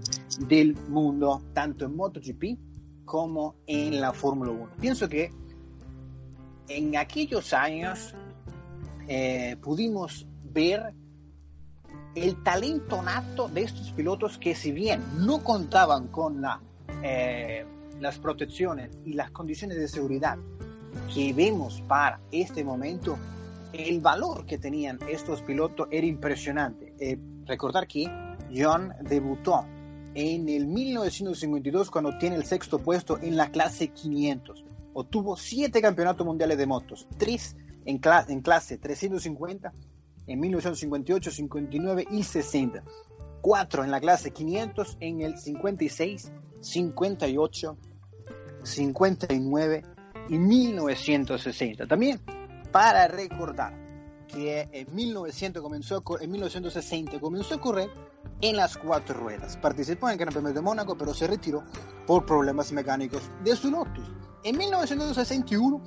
del 0.49 0.75
mundo 0.89 1.43
tanto 1.53 1.85
en 1.85 1.97
MotoGP 1.97 2.59
como 3.05 3.57
en 3.67 4.01
la 4.01 4.13
Fórmula 4.13 4.51
1. 4.53 4.71
Pienso 4.81 5.09
que 5.09 5.31
en 6.69 6.97
aquellos 6.97 7.53
años 7.53 8.15
eh, 9.09 9.57
pudimos 9.61 10.27
ver 10.45 10.95
el 12.15 12.43
talento 12.43 13.03
nato 13.03 13.49
de 13.49 13.63
estos 13.63 13.93
pilotos 13.93 14.39
que 14.39 14.55
si 14.55 14.73
bien 14.73 15.03
no 15.19 15.43
contaban 15.43 16.09
con 16.09 16.43
la, 16.43 16.61
eh, 17.03 17.65
las 18.03 18.19
protecciones 18.19 18.91
y 19.05 19.15
las 19.15 19.31
condiciones 19.31 19.79
de 19.79 19.89
seguridad 19.89 20.37
que 21.15 21.33
vemos 21.33 21.83
para 21.89 22.21
este 22.31 22.65
momento, 22.65 23.19
el 23.73 24.01
valor 24.01 24.45
que 24.45 24.59
tenían 24.59 24.99
estos 25.09 25.41
pilotos 25.43 25.89
era 25.91 26.07
impresionante. 26.07 26.93
Eh, 26.99 27.19
recordar 27.47 27.87
que 27.87 28.07
John 28.55 28.93
debutó 29.03 29.65
en 30.15 30.49
el 30.49 30.67
1952 30.67 31.91
cuando 31.91 32.19
tiene 32.19 32.37
el 32.37 32.45
sexto 32.45 32.79
puesto 32.79 33.19
en 33.19 33.37
la 33.37 33.51
clase 33.51 33.89
500. 33.89 34.65
Obtuvo 34.95 35.37
siete 35.37 35.81
campeonatos 35.81 36.27
mundiales 36.27 36.59
de 36.59 36.67
motos, 36.67 37.07
tres 37.17 37.57
en, 37.87 37.99
cla 37.99 38.27
en 38.29 38.43
clase 38.43 38.77
350 38.77 39.73
en 40.27 40.41
1958, 40.41 41.31
59 41.31 42.07
y 42.11 42.23
60. 42.23 42.85
Cuatro 43.41 43.83
en 43.85 43.91
la 43.91 44.01
clase 44.01 44.31
500 44.31 44.99
en 45.01 45.23
el 45.23 45.39
56, 45.39 46.33
58, 46.61 47.77
59 48.63 49.83
y 50.29 50.39
1960. 50.39 51.87
También 51.87 52.21
para 52.71 53.09
recordar 53.09 53.83
que 54.29 54.69
en, 54.73 54.95
1900 54.95 55.63
comenzó, 55.63 56.03
en 56.21 56.31
1960 56.31 57.21
comenzó 57.21 57.55
a 57.55 57.61
correr 57.61 57.91
en 58.41 58.57
las 58.57 58.77
cuatro 58.77 59.15
ruedas. 59.15 59.57
Participó 59.59 60.09
en 60.09 60.13
el 60.15 60.19
Gran 60.19 60.33
Premio 60.33 60.53
de 60.53 60.61
Mónaco, 60.61 60.97
pero 60.97 61.13
se 61.13 61.27
retiró 61.27 61.63
por 62.07 62.25
problemas 62.25 62.73
mecánicos 62.73 63.23
de 63.45 63.55
su 63.55 63.71
Lotus. 63.71 64.11
En 64.43 64.57
1961, 64.57 65.83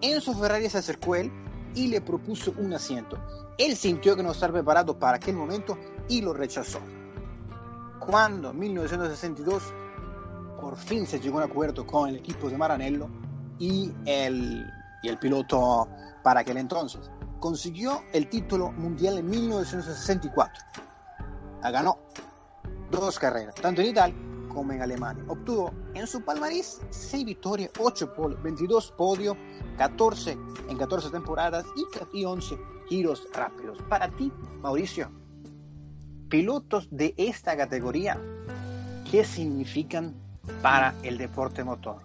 Enzo 0.00 0.34
Ferrari 0.34 0.70
se 0.70 0.78
acercó 0.78 1.14
a 1.14 1.20
él 1.20 1.32
y 1.74 1.88
le 1.88 2.00
propuso 2.00 2.54
un 2.56 2.72
asiento. 2.72 3.18
Él 3.58 3.76
sintió 3.76 4.16
que 4.16 4.22
no 4.22 4.30
estaba 4.30 4.54
preparado 4.54 4.98
para 4.98 5.16
aquel 5.16 5.36
momento 5.36 5.76
y 6.08 6.22
lo 6.22 6.32
rechazó. 6.32 6.78
Cuando 7.98 8.50
en 8.50 8.58
1962 8.58 9.62
por 10.60 10.76
fin 10.76 11.06
se 11.06 11.20
llegó 11.20 11.40
a 11.40 11.44
un 11.44 11.50
acuerdo 11.50 11.86
con 11.86 12.08
el 12.08 12.16
equipo 12.16 12.48
de 12.50 12.56
Maranello 12.56 13.08
y 13.58 13.92
el, 14.06 14.66
y 15.02 15.08
el 15.08 15.18
piloto 15.18 15.88
para 16.22 16.40
aquel 16.40 16.56
entonces, 16.58 17.10
consiguió 17.40 18.02
el 18.12 18.28
título 18.28 18.72
mundial 18.72 19.18
en 19.18 19.30
1964. 19.30 20.64
La 21.62 21.70
ganó 21.70 21.98
dos 22.90 23.18
carreras, 23.18 23.54
tanto 23.54 23.80
en 23.80 23.88
Italia 23.88 24.16
como 24.48 24.72
en 24.72 24.82
Alemania. 24.82 25.24
Obtuvo 25.28 25.72
en 25.94 26.06
su 26.06 26.22
palmarés 26.22 26.80
6 26.90 27.24
victorias, 27.24 27.70
8 27.78 28.14
podios, 28.14 28.42
22 28.42 28.92
podios, 28.92 29.36
14 29.76 30.36
en 30.68 30.76
14 30.76 31.10
temporadas 31.10 31.64
y 32.12 32.24
11 32.24 32.58
giros 32.88 33.28
rápidos. 33.32 33.78
Para 33.88 34.08
ti, 34.08 34.32
Mauricio, 34.60 35.10
pilotos 36.28 36.88
de 36.90 37.14
esta 37.16 37.56
categoría, 37.56 38.20
¿qué 39.10 39.24
significan 39.24 40.27
para 40.62 40.94
el 41.02 41.18
deporte 41.18 41.64
motor? 41.64 41.96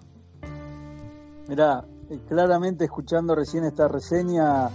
Mira, 1.48 1.86
claramente 2.28 2.86
escuchando 2.86 3.36
recién 3.36 3.66
esta 3.66 3.88
reseña, 3.88 4.70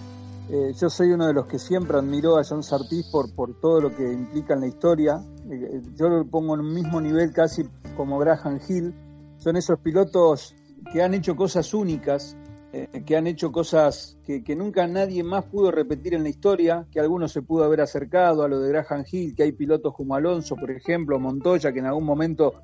eh, 0.51 0.73
yo 0.79 0.89
soy 0.89 1.13
uno 1.13 1.27
de 1.27 1.35
los 1.35 1.47
que 1.47 1.59
siempre 1.59 1.99
admiró 1.99 2.39
a 2.39 2.45
John 2.45 2.63
Sartis 2.63 3.07
por, 3.11 3.29
todo 3.61 3.81
lo 3.81 3.95
que 3.95 4.13
implica 4.13 4.55
en 4.55 4.61
la 4.61 4.67
historia. 4.67 5.21
Eh, 5.51 5.83
yo 5.95 6.09
lo 6.09 6.25
pongo 6.25 6.55
en 6.55 6.61
un 6.61 6.73
mismo 6.73 7.01
nivel 7.01 7.33
casi 7.33 7.69
como 7.97 8.19
Graham 8.19 8.59
Hill. 8.67 8.95
Son 9.39 9.57
esos 9.57 9.79
pilotos 9.81 10.55
que 10.93 11.03
han 11.03 11.15
hecho 11.15 11.37
cosas 11.37 11.75
únicas, 11.75 12.37
eh, 12.73 13.03
que 13.05 13.17
han 13.17 13.27
hecho 13.27 13.53
cosas 13.53 14.17
que, 14.25 14.43
que, 14.43 14.57
nunca 14.57 14.87
nadie 14.87 15.23
más 15.23 15.45
pudo 15.45 15.71
repetir 15.71 16.15
en 16.15 16.23
la 16.23 16.31
historia, 16.31 16.87
que 16.91 17.01
algunos 17.01 17.33
se 17.33 17.43
pudo 17.43 17.65
haber 17.65 17.83
acercado 17.83 18.43
a 18.43 18.49
lo 18.49 18.61
de 18.61 18.69
Graham 18.71 19.05
Hill, 19.11 19.35
que 19.35 19.43
hay 19.43 19.53
pilotos 19.53 19.95
como 19.95 20.15
Alonso, 20.15 20.57
por 20.57 20.71
ejemplo, 20.71 21.19
Montoya, 21.21 21.73
que 21.73 21.79
en 21.79 21.87
algún 21.87 22.05
momento 22.05 22.55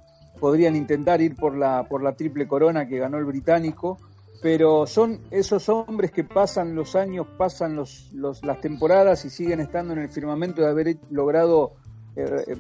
podrían 0.45 0.77
intentar 0.77 1.23
ir 1.23 1.37
por 1.37 1.57
la, 1.57 1.87
por 1.89 2.03
la 2.03 2.13
triple 2.17 2.47
corona 2.47 2.87
que 2.87 2.99
ganó 2.99 3.17
el 3.17 3.25
británico 3.25 3.99
pero 4.43 4.87
son 4.87 5.21
esos 5.31 5.71
hombres 5.71 6.11
que 6.11 6.23
pasan 6.23 6.75
los 6.75 6.97
años, 6.97 7.27
pasan 7.39 7.75
los, 7.75 8.11
los, 8.13 8.45
las 8.45 8.61
temporadas 8.61 9.25
y 9.25 9.31
siguen 9.31 9.61
estando 9.61 9.95
en 9.95 10.01
el 10.01 10.11
firmamento 10.11 10.61
de 10.61 10.69
haber 10.69 10.99
logrado 11.09 11.73
eh, 12.15 12.45
eh, 12.49 12.57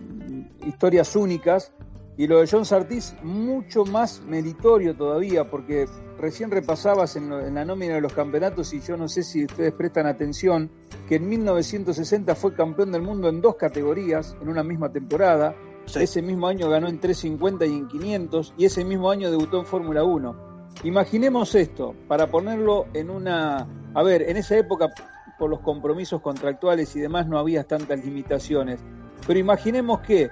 historias 0.67 1.15
únicas. 1.15 1.73
Y 2.17 2.27
lo 2.27 2.41
de 2.41 2.49
John 2.51 2.65
Sartis, 2.65 3.15
mucho 3.23 3.85
más 3.85 4.23
meritorio 4.23 4.97
todavía, 4.97 5.51
porque 5.51 5.85
recién 6.19 6.51
repasabas 6.51 7.17
en, 7.17 7.29
lo, 7.29 7.47
en, 7.47 7.55
la 7.55 7.67
nómina 7.67 7.97
de 7.97 8.01
los 8.01 8.15
campeonatos 8.15 8.73
y 8.73 8.81
yo 8.81 8.97
no 8.97 9.07
sé 9.07 9.23
si 9.23 9.45
ustedes 9.45 9.75
prestan 9.75 10.07
atención, 10.07 10.71
que 11.07 11.17
en 11.17 11.29
1960 11.29 12.35
fue 12.35 12.55
campeón 12.55 12.93
del 12.93 13.03
mundo 13.03 13.29
en 13.29 13.43
dos 13.43 13.57
categorías, 13.57 14.35
en 14.41 14.49
una 14.49 14.63
misma 14.63 14.91
temporada. 14.91 15.55
Sí. 15.87 16.03
Ese 16.03 16.23
mismo 16.23 16.47
año 16.47 16.69
ganó 16.69 16.89
en 16.89 16.99
350 16.99 17.67
y 17.67 17.73
en 17.73 17.89
500, 17.89 18.55
y 18.57 18.65
ese 18.65 18.85
mismo 18.85 19.11
año 19.11 19.31
debutó 19.31 19.59
en 19.59 19.67
Fórmula 19.67 20.05
1. 20.05 20.55
Imaginemos 20.83 21.55
esto, 21.55 21.95
para 22.09 22.31
ponerlo 22.31 22.87
en 22.95 23.11
una... 23.11 23.67
A 23.95 24.03
ver, 24.03 24.23
en 24.23 24.37
esa 24.37 24.57
época, 24.57 24.91
por 25.39 25.51
los 25.51 25.61
compromisos 25.61 26.21
contractuales 26.21 26.95
y 26.97 27.01
demás, 27.01 27.27
no 27.27 27.39
había 27.39 27.65
tantas 27.65 28.05
limitaciones. 28.05 28.81
Pero 29.27 29.39
imaginemos 29.39 30.01
que 30.01 30.31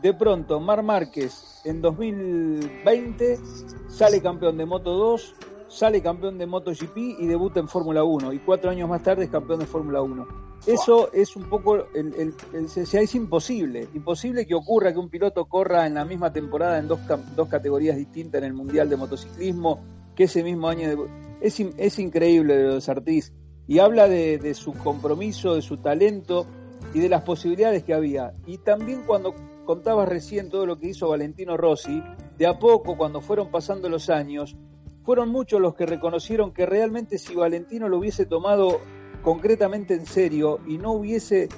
de 0.00 0.14
pronto 0.14 0.60
Mar 0.60 0.82
Márquez 0.82 1.60
en 1.64 1.82
2020 1.82 3.38
sale 3.88 4.22
campeón 4.22 4.56
de 4.56 4.66
Moto 4.66 4.92
2, 4.92 5.34
sale 5.68 6.02
campeón 6.02 6.36
de 6.38 6.46
MotoGP 6.46 6.96
y 6.96 7.26
debuta 7.26 7.60
en 7.60 7.68
Fórmula 7.68 8.04
1. 8.04 8.32
Y 8.32 8.38
cuatro 8.40 8.70
años 8.70 8.88
más 8.88 9.02
tarde 9.02 9.24
es 9.24 9.30
campeón 9.30 9.60
de 9.60 9.66
Fórmula 9.66 10.02
1. 10.02 10.49
Eso 10.66 11.10
es 11.12 11.36
un 11.36 11.48
poco, 11.48 11.86
el, 11.94 12.34
es 12.52 13.14
imposible, 13.14 13.88
imposible 13.94 14.46
que 14.46 14.54
ocurra 14.54 14.92
que 14.92 14.98
un 14.98 15.08
piloto 15.08 15.46
corra 15.46 15.86
en 15.86 15.94
la 15.94 16.04
misma 16.04 16.32
temporada 16.32 16.78
en 16.78 16.86
dos, 16.86 17.00
dos 17.34 17.48
categorías 17.48 17.96
distintas 17.96 18.40
en 18.40 18.48
el 18.48 18.52
Mundial 18.52 18.90
de 18.90 18.96
Motociclismo, 18.96 19.80
que 20.14 20.24
ese 20.24 20.44
mismo 20.44 20.68
año 20.68 21.08
es, 21.40 21.60
es 21.60 21.98
increíble 21.98 22.56
de 22.56 22.64
los 22.64 22.90
y 23.66 23.78
habla 23.78 24.08
de, 24.08 24.38
de 24.38 24.52
su 24.54 24.72
compromiso, 24.74 25.54
de 25.54 25.62
su 25.62 25.78
talento 25.78 26.46
y 26.92 27.00
de 27.00 27.08
las 27.08 27.22
posibilidades 27.22 27.84
que 27.84 27.94
había. 27.94 28.34
Y 28.44 28.58
también 28.58 29.04
cuando 29.06 29.34
contabas 29.64 30.08
recién 30.08 30.50
todo 30.50 30.66
lo 30.66 30.76
que 30.76 30.88
hizo 30.88 31.08
Valentino 31.08 31.56
Rossi, 31.56 32.02
de 32.36 32.46
a 32.46 32.58
poco, 32.58 32.96
cuando 32.96 33.20
fueron 33.20 33.50
pasando 33.50 33.88
los 33.88 34.10
años, 34.10 34.56
fueron 35.04 35.30
muchos 35.30 35.60
los 35.60 35.74
que 35.74 35.86
reconocieron 35.86 36.52
que 36.52 36.66
realmente 36.66 37.16
si 37.18 37.34
Valentino 37.34 37.88
lo 37.88 37.98
hubiese 37.98 38.26
tomado 38.26 38.80
concretamente 39.22 39.94
en 39.94 40.06
serio 40.06 40.60
y 40.66 40.78
no 40.78 40.92
hubiese 40.92 41.48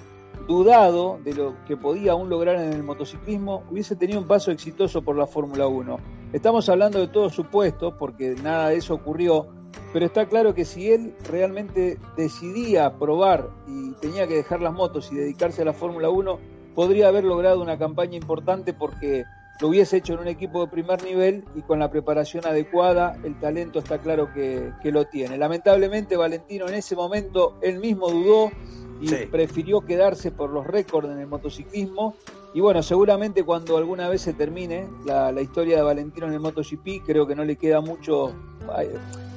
dudado 0.46 1.18
de 1.24 1.34
lo 1.34 1.54
que 1.66 1.76
podía 1.76 2.12
aún 2.12 2.28
lograr 2.28 2.56
en 2.56 2.72
el 2.72 2.82
motociclismo, 2.82 3.62
hubiese 3.70 3.96
tenido 3.96 4.20
un 4.20 4.26
paso 4.26 4.50
exitoso 4.50 5.02
por 5.02 5.16
la 5.16 5.26
Fórmula 5.26 5.66
1. 5.66 5.98
Estamos 6.32 6.68
hablando 6.68 6.98
de 6.98 7.08
todo 7.08 7.30
supuesto, 7.30 7.96
porque 7.96 8.34
nada 8.42 8.68
de 8.70 8.76
eso 8.76 8.94
ocurrió, 8.94 9.46
pero 9.92 10.06
está 10.06 10.26
claro 10.26 10.54
que 10.54 10.64
si 10.64 10.90
él 10.90 11.14
realmente 11.30 11.98
decidía 12.16 12.98
probar 12.98 13.50
y 13.68 13.92
tenía 14.00 14.26
que 14.26 14.34
dejar 14.34 14.62
las 14.62 14.72
motos 14.72 15.12
y 15.12 15.16
dedicarse 15.16 15.62
a 15.62 15.66
la 15.66 15.72
Fórmula 15.72 16.08
1, 16.08 16.38
podría 16.74 17.08
haber 17.08 17.24
logrado 17.24 17.60
una 17.60 17.78
campaña 17.78 18.16
importante 18.16 18.72
porque 18.72 19.24
lo 19.60 19.68
hubiese 19.68 19.98
hecho 19.98 20.14
en 20.14 20.20
un 20.20 20.28
equipo 20.28 20.64
de 20.64 20.70
primer 20.70 21.02
nivel 21.04 21.44
y 21.54 21.62
con 21.62 21.78
la 21.78 21.90
preparación 21.90 22.46
adecuada, 22.46 23.16
el 23.22 23.38
talento 23.38 23.78
está 23.78 23.98
claro 23.98 24.32
que, 24.32 24.72
lo 24.84 25.06
tiene. 25.06 25.38
Lamentablemente 25.38 26.16
Valentino 26.16 26.68
en 26.68 26.74
ese 26.74 26.96
momento 26.96 27.56
él 27.62 27.78
mismo 27.78 28.10
dudó 28.10 28.50
y 29.00 29.08
prefirió 29.26 29.80
quedarse 29.80 30.30
por 30.30 30.50
los 30.50 30.66
récords 30.66 31.08
en 31.10 31.18
el 31.18 31.26
motociclismo. 31.26 32.14
Y 32.54 32.60
bueno, 32.60 32.82
seguramente 32.82 33.44
cuando 33.44 33.76
alguna 33.76 34.08
vez 34.08 34.22
se 34.22 34.32
termine 34.32 34.86
la, 35.06 35.32
la 35.32 35.40
historia 35.40 35.76
de 35.76 35.82
Valentino 35.82 36.26
en 36.26 36.34
el 36.34 36.40
MotoGP, 36.40 37.04
creo 37.06 37.26
que 37.26 37.34
no 37.34 37.44
le 37.44 37.56
queda 37.56 37.80
mucho, 37.80 38.32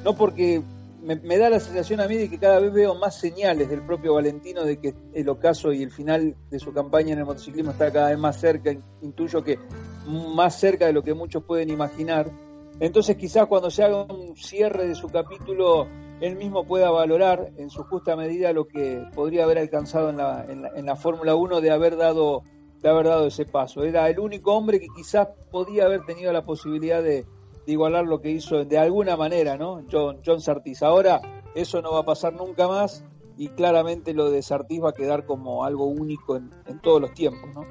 no 0.03 0.15
porque 0.15 0.61
me, 1.05 1.37
da 1.37 1.49
la 1.49 1.59
sensación 1.59 2.01
a 2.01 2.07
mí 2.07 2.15
de 2.15 2.29
que 2.29 2.39
cada 2.39 2.59
vez 2.59 2.73
veo 2.73 2.95
más 2.95 3.19
señales 3.19 3.69
del 3.69 3.81
propio 3.81 4.15
Valentino 4.15 4.63
de 4.63 4.77
que 4.79 4.95
el 5.13 5.29
ocaso 5.29 5.71
y 5.71 5.83
el 5.83 5.91
final 5.91 6.35
de 6.49 6.59
su 6.59 6.73
campaña 6.73 7.13
en 7.13 7.19
el 7.19 7.25
motociclismo 7.25 7.71
está 7.71 7.91
cada 7.91 8.09
vez 8.09 8.17
más 8.17 8.39
cerca, 8.39 8.75
intuyo 9.01 9.43
que 9.43 9.59
más 10.07 10.59
cerca 10.59 10.85
de 10.85 10.93
lo 10.93 11.03
que 11.03 11.13
muchos 11.13 11.43
pueden 11.43 11.69
imaginar. 11.69 12.31
Entonces 12.79 13.15
quizás 13.15 13.47
cuando 13.47 13.69
se 13.69 13.83
haga 13.83 14.03
un 14.03 14.35
cierre 14.35 14.87
de 14.87 14.95
su 14.95 15.07
capítulo, 15.09 15.87
él 16.21 16.35
mismo 16.35 16.65
pueda 16.65 16.91
valorar 16.91 17.51
en 17.57 17.69
su 17.69 17.83
justa 17.83 18.15
medida 18.15 18.53
lo 18.53 18.67
que 18.67 19.05
podría 19.13 19.43
haber 19.43 19.57
alcanzado 19.59 20.09
en 20.09 20.17
la, 20.17 20.45
en 20.75 20.85
la, 20.85 20.95
Fórmula 20.95 21.35
1 21.35 21.61
de 21.61 21.71
haber 21.71 21.97
dado 21.97 22.43
de 22.81 22.89
haber 22.89 23.07
dado 23.07 23.27
ese 23.27 23.45
paso. 23.45 23.83
Era 23.83 24.09
el 24.09 24.19
único 24.19 24.53
hombre 24.53 24.79
que 24.79 24.87
quizás 24.95 25.29
podía 25.51 25.85
haber 25.85 26.05
tenido 26.05 26.31
la 26.31 26.45
posibilidad 26.45 27.01
de, 27.01 27.25
de 27.65 27.71
igualar 27.71 28.05
lo 28.05 28.21
que 28.21 28.29
hizo 28.29 28.63
de 28.63 28.77
alguna 28.77 29.17
manera, 29.17 29.57
¿no? 29.57 29.81
John, 29.91 30.19
John 30.25 30.41
Sartis. 30.41 30.83
Ahora 30.83 31.21
eso 31.55 31.81
no 31.81 31.93
va 31.93 31.99
a 31.99 32.05
pasar 32.05 32.33
nunca 32.33 32.67
más 32.67 33.03
y 33.37 33.49
claramente 33.49 34.13
lo 34.13 34.29
de 34.29 34.41
Sartis 34.41 34.83
va 34.83 34.89
a 34.89 34.93
quedar 34.93 35.25
como 35.25 35.65
algo 35.65 35.85
único 35.85 36.35
en, 36.35 36.51
todos 36.81 37.01
los 37.01 37.13
tiempos, 37.13 37.49
¿no? 37.53 37.65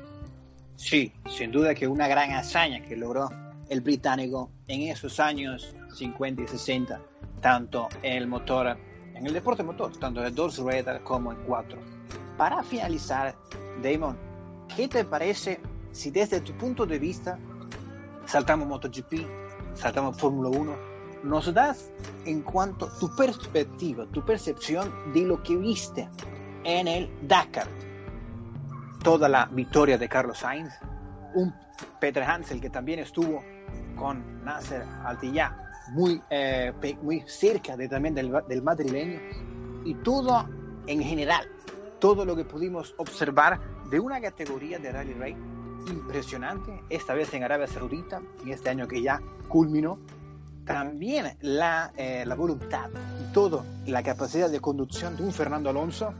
Sí, 0.76 1.12
sin 1.28 1.52
duda 1.52 1.74
que 1.74 1.86
una 1.86 2.08
gran 2.08 2.32
hazaña 2.32 2.82
que 2.82 2.96
logró 2.96 3.30
el 3.68 3.80
británico 3.80 4.50
en 4.66 4.82
esos 4.82 5.20
años 5.20 5.74
50 5.94 6.42
y 6.42 6.48
60, 6.48 7.00
tanto 7.40 7.88
en 8.02 8.14
el 8.14 8.26
motor, 8.26 8.76
en 9.14 9.26
el 9.26 9.32
deporte 9.32 9.62
motor, 9.62 9.96
tanto 9.96 10.20
de 10.20 10.30
dos 10.30 10.58
ruedas 10.58 11.00
como 11.02 11.32
en 11.32 11.38
cuatro. 11.44 11.78
Para 12.36 12.62
finalizar, 12.62 13.34
Damon, 13.82 14.18
¿qué 14.76 14.88
te 14.88 15.04
parece 15.04 15.60
si 15.92 16.10
desde 16.10 16.40
tu 16.40 16.52
punto 16.54 16.84
de 16.84 16.98
vista 16.98 17.38
saltamos 18.26 18.66
MotoGP 18.66 19.44
saltamos 19.74 20.16
Fórmula 20.16 20.48
1, 20.50 20.76
nos 21.24 21.52
das 21.52 21.90
en 22.24 22.42
cuanto 22.42 22.88
tu 22.98 23.14
perspectiva, 23.14 24.06
tu 24.12 24.24
percepción 24.24 24.92
de 25.12 25.22
lo 25.22 25.42
que 25.42 25.56
viste 25.56 26.08
en 26.64 26.88
el 26.88 27.10
Dakar. 27.26 27.68
Toda 29.04 29.28
la 29.28 29.46
victoria 29.46 29.96
de 29.98 30.08
Carlos 30.08 30.38
Sainz, 30.38 30.72
un 31.34 31.54
Peter 32.00 32.24
Hansel 32.24 32.60
que 32.60 32.70
también 32.70 32.98
estuvo 32.98 33.44
con 33.94 34.44
Nasser 34.44 34.82
Altillá 35.04 35.56
muy, 35.92 36.20
eh, 36.30 36.72
muy 37.02 37.22
cerca 37.26 37.76
de, 37.76 37.88
también 37.88 38.14
del, 38.14 38.32
del 38.48 38.62
madrileño 38.62 39.20
y 39.84 39.94
todo 39.96 40.48
en 40.86 41.02
general, 41.02 41.46
todo 42.00 42.24
lo 42.24 42.34
que 42.34 42.44
pudimos 42.44 42.94
observar 42.96 43.60
de 43.90 44.00
una 44.00 44.20
categoría 44.20 44.78
de 44.78 44.90
Rally 44.90 45.14
Raid 45.14 45.36
impresionante, 45.90 46.82
esta 46.88 47.14
vez 47.14 47.32
en 47.34 47.44
Arabia 47.44 47.66
Saudita, 47.66 48.22
en 48.42 48.48
este 48.48 48.70
año 48.70 48.88
que 48.88 49.02
ya 49.02 49.20
culminó. 49.48 49.98
También 50.64 51.36
la, 51.42 51.92
eh, 51.98 52.24
la 52.26 52.34
voluntad 52.34 52.88
y 53.20 53.32
todo, 53.34 53.66
la 53.84 54.02
capacidad 54.02 54.48
de 54.48 54.60
conducción 54.60 55.14
de 55.14 55.22
un 55.22 55.30
Fernando 55.30 55.68
Alonso 55.68 56.14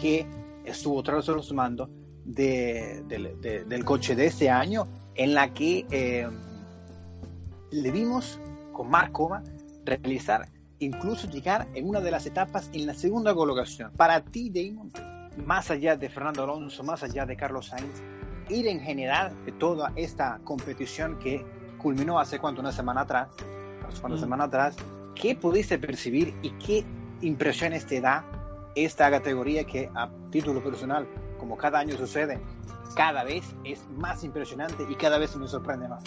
que 0.00 0.26
estuvo 0.66 1.02
tras 1.02 1.26
los 1.28 1.52
mandos 1.52 1.88
de, 2.24 3.02
del 3.66 3.84
coche 3.84 4.14
de 4.14 4.26
este 4.26 4.50
año, 4.50 4.88
en 5.14 5.34
la 5.34 5.54
que 5.54 5.86
eh, 5.90 6.28
le 7.70 7.90
vimos 7.90 8.38
con 8.72 8.90
Marcova 8.90 9.42
realizar, 9.84 10.48
incluso 10.80 11.28
llegar 11.30 11.66
en 11.74 11.88
una 11.88 12.00
de 12.00 12.10
las 12.10 12.26
etapas 12.26 12.68
en 12.72 12.86
la 12.86 12.94
segunda 12.94 13.34
colocación. 13.34 13.92
Para 13.92 14.20
ti, 14.20 14.50
Damon, 14.50 14.90
más 15.46 15.70
allá 15.70 15.96
de 15.96 16.08
Fernando 16.08 16.42
Alonso, 16.42 16.82
más 16.82 17.02
allá 17.02 17.24
de 17.24 17.36
Carlos 17.36 17.66
Sainz, 17.66 18.02
ir 18.48 18.66
en 18.66 18.80
general 18.80 19.32
de 19.44 19.52
toda 19.52 19.92
esta 19.96 20.40
competición 20.44 21.18
que 21.18 21.44
culminó 21.78 22.18
hace 22.18 22.38
cuánto, 22.38 22.60
una 22.60 22.72
semana 22.72 23.02
atrás, 23.02 23.28
una 24.02 24.16
mm. 24.16 24.18
semana 24.18 24.44
atrás, 24.44 24.76
¿qué 25.14 25.34
pudiste 25.34 25.78
percibir 25.78 26.34
y 26.42 26.50
qué 26.50 26.84
impresiones 27.22 27.86
te 27.86 28.00
da 28.00 28.24
esta 28.76 29.10
categoría 29.10 29.64
que 29.64 29.90
a 29.94 30.08
título 30.30 30.62
personal, 30.62 31.08
como 31.38 31.56
cada 31.56 31.80
año 31.80 31.96
sucede, 31.96 32.40
cada 32.94 33.24
vez 33.24 33.44
es 33.64 33.88
más 33.90 34.22
impresionante 34.22 34.86
y 34.88 34.94
cada 34.94 35.18
vez 35.18 35.34
me 35.36 35.48
sorprende 35.48 35.88
más? 35.88 36.04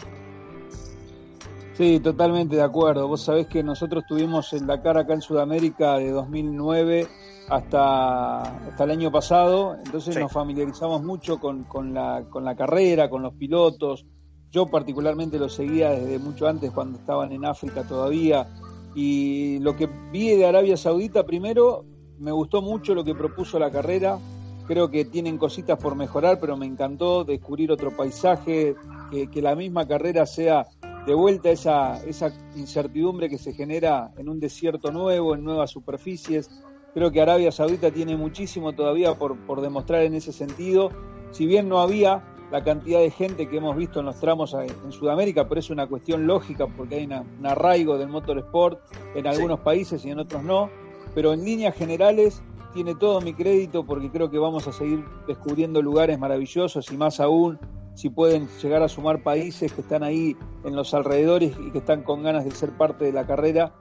Sí, 1.73 1.99
totalmente 1.99 2.57
de 2.57 2.61
acuerdo. 2.61 3.07
Vos 3.07 3.23
sabés 3.23 3.47
que 3.47 3.63
nosotros 3.63 4.03
tuvimos 4.07 4.51
el 4.53 4.67
Dakar 4.67 4.97
acá 4.97 5.13
en 5.13 5.21
Sudamérica 5.21 5.97
de 5.97 6.11
2009 6.11 7.07
hasta, 7.49 8.41
hasta 8.41 8.83
el 8.83 8.91
año 8.91 9.11
pasado, 9.11 9.75
entonces 9.83 10.15
nos 10.19 10.31
familiarizamos 10.31 11.01
mucho 11.03 11.39
con, 11.39 11.63
con, 11.63 11.93
la, 11.93 12.25
con 12.29 12.45
la 12.45 12.55
carrera, 12.55 13.09
con 13.09 13.23
los 13.23 13.33
pilotos. 13.33 14.05
Yo 14.51 14.67
particularmente 14.67 15.39
lo 15.39 15.49
seguía 15.49 15.91
desde 15.91 16.19
mucho 16.19 16.47
antes, 16.47 16.71
cuando 16.71 16.99
estaban 16.99 17.31
en 17.31 17.45
África 17.45 17.83
todavía. 17.83 18.47
Y 18.93 19.59
lo 19.59 19.75
que 19.75 19.87
vi 20.11 20.35
de 20.35 20.47
Arabia 20.47 20.75
Saudita, 20.75 21.25
primero, 21.25 21.85
me 22.19 22.31
gustó 22.31 22.61
mucho 22.61 22.93
lo 22.93 23.03
que 23.03 23.15
propuso 23.15 23.59
la 23.59 23.71
carrera. 23.71 24.19
Creo 24.67 24.89
que 24.91 25.05
tienen 25.05 25.37
cositas 25.37 25.79
por 25.79 25.95
mejorar, 25.95 26.39
pero 26.39 26.55
me 26.55 26.65
encantó 26.65 27.23
descubrir 27.23 27.71
otro 27.71 27.95
paisaje, 27.95 28.75
que, 29.09 29.27
que 29.27 29.41
la 29.41 29.55
misma 29.55 29.87
carrera 29.87 30.25
sea 30.25 30.67
de 31.07 31.13
vuelta 31.13 31.49
esa, 31.49 32.03
esa 32.03 32.31
incertidumbre 32.55 33.29
que 33.29 33.37
se 33.39 33.53
genera 33.53 34.11
en 34.17 34.29
un 34.29 34.39
desierto 34.39 34.91
nuevo, 34.91 35.33
en 35.33 35.43
nuevas 35.43 35.71
superficies 35.71 36.49
Creo 36.93 37.11
que 37.11 37.21
Arabia 37.21 37.51
Saudita 37.51 37.91
tiene 37.91 38.17
muchísimo 38.17 38.73
todavía 38.73 39.13
por, 39.13 39.37
por 39.45 39.61
demostrar 39.61 40.03
en 40.03 40.15
ese 40.15 40.31
sentido. 40.31 40.89
Si 41.31 41.45
bien 41.45 41.69
no 41.69 41.79
había 41.79 42.23
la 42.51 42.63
cantidad 42.63 42.99
de 42.99 43.11
gente 43.11 43.47
que 43.47 43.57
hemos 43.57 43.75
visto 43.75 43.99
en 43.99 44.07
los 44.07 44.19
tramos 44.19 44.55
en 44.55 44.91
Sudamérica, 44.91 45.47
pero 45.47 45.59
es 45.59 45.69
una 45.69 45.85
cuestión 45.87 46.25
lógica 46.25 46.65
porque 46.65 46.95
hay 46.95 47.05
un 47.05 47.45
arraigo 47.45 47.97
del 47.99 48.09
motorsport 48.09 48.81
en 49.13 49.27
algunos 49.27 49.59
países 49.59 50.03
y 50.05 50.09
en 50.09 50.19
otros 50.19 50.43
no. 50.43 50.69
Pero 51.15 51.33
en 51.33 51.43
líneas 51.43 51.75
generales 51.75 52.41
tiene 52.73 52.95
todo 52.95 53.21
mi 53.21 53.33
crédito 53.33 53.85
porque 53.85 54.09
creo 54.09 54.29
que 54.29 54.37
vamos 54.37 54.67
a 54.67 54.73
seguir 54.73 55.03
descubriendo 55.27 55.81
lugares 55.81 56.19
maravillosos 56.19 56.91
y 56.91 56.97
más 56.97 57.19
aún 57.19 57.59
si 57.95 58.09
pueden 58.09 58.47
llegar 58.61 58.81
a 58.81 58.87
sumar 58.87 59.23
países 59.23 59.73
que 59.73 59.81
están 59.81 60.03
ahí 60.03 60.37
en 60.63 60.75
los 60.75 60.93
alrededores 60.93 61.53
y 61.59 61.71
que 61.71 61.79
están 61.79 62.03
con 62.03 62.23
ganas 62.23 62.45
de 62.45 62.51
ser 62.51 62.69
parte 62.71 63.05
de 63.05 63.11
la 63.11 63.25
carrera. 63.25 63.73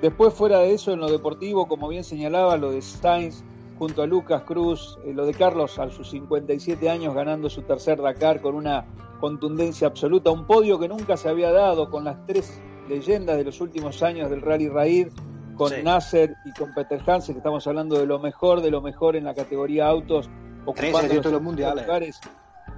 Después, 0.00 0.32
fuera 0.32 0.60
de 0.60 0.74
eso, 0.74 0.92
en 0.92 1.00
lo 1.00 1.10
deportivo, 1.10 1.68
como 1.68 1.88
bien 1.88 2.04
señalaba, 2.04 2.56
lo 2.56 2.70
de 2.70 2.80
Sainz 2.80 3.44
junto 3.78 4.02
a 4.02 4.06
Lucas 4.06 4.42
Cruz, 4.42 4.98
eh, 5.04 5.12
lo 5.12 5.26
de 5.26 5.34
Carlos 5.34 5.78
a 5.78 5.90
sus 5.90 6.10
57 6.10 6.88
años 6.88 7.14
ganando 7.14 7.50
su 7.50 7.62
tercer 7.62 8.00
Dakar 8.00 8.40
con 8.40 8.54
una 8.54 8.86
contundencia 9.20 9.88
absoluta, 9.88 10.30
un 10.30 10.46
podio 10.46 10.78
que 10.78 10.88
nunca 10.88 11.16
se 11.16 11.28
había 11.28 11.52
dado 11.52 11.90
con 11.90 12.04
las 12.04 12.24
tres 12.26 12.60
leyendas 12.88 13.36
de 13.36 13.44
los 13.44 13.60
últimos 13.60 14.02
años 14.02 14.30
del 14.30 14.42
Rally 14.42 14.68
Raid, 14.68 15.08
con 15.56 15.72
Nasser 15.82 16.36
y 16.44 16.52
con 16.52 16.72
Peter 16.74 17.00
Hansen, 17.06 17.34
que 17.34 17.38
estamos 17.38 17.66
hablando 17.66 17.98
de 17.98 18.06
lo 18.06 18.18
mejor 18.18 18.60
de 18.60 18.70
lo 18.70 18.80
mejor 18.80 19.16
en 19.16 19.24
la 19.24 19.34
categoría 19.34 19.88
autos, 19.88 20.28
ocupando 20.64 21.30
los 21.30 21.42
mundiales. 21.42 21.86
Lugares, 21.86 22.20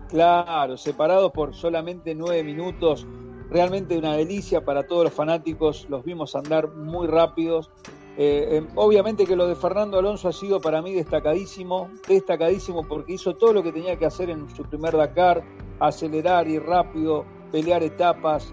claro, 0.09 0.77
separados 0.77 1.33
por 1.33 1.55
solamente 1.55 2.15
nueve 2.15 2.43
minutos 2.45 3.07
realmente 3.51 3.97
una 3.97 4.15
delicia 4.15 4.65
para 4.65 4.87
todos 4.87 5.05
los 5.05 5.13
fanáticos, 5.13 5.87
los 5.89 6.05
vimos 6.05 6.37
andar 6.37 6.69
muy 6.69 7.07
rápidos. 7.07 7.71
Eh, 8.21 8.59
eh, 8.59 8.67
obviamente 8.75 9.27
que 9.27 9.37
lo 9.37 9.47
de 9.47 9.55
Fernando 9.55 9.99
Alonso 9.99 10.29
ha 10.29 10.33
sido 10.33 10.61
para 10.61 10.83
mí 10.83 10.93
destacadísimo, 10.93 11.89
destacadísimo 12.09 12.87
porque 12.87 13.13
hizo 13.13 13.37
todo 13.37 13.53
lo 13.53 13.63
que 13.63 13.73
tenía 13.73 13.97
que 13.97 14.07
hacer 14.07 14.29
en 14.31 14.49
su 14.57 14.65
primer 14.65 14.97
Dakar, 14.97 15.43
acelerar, 15.79 16.49
y 16.49 16.59
rápido, 16.59 17.25
pelear 17.53 17.83
etapas, 17.83 18.53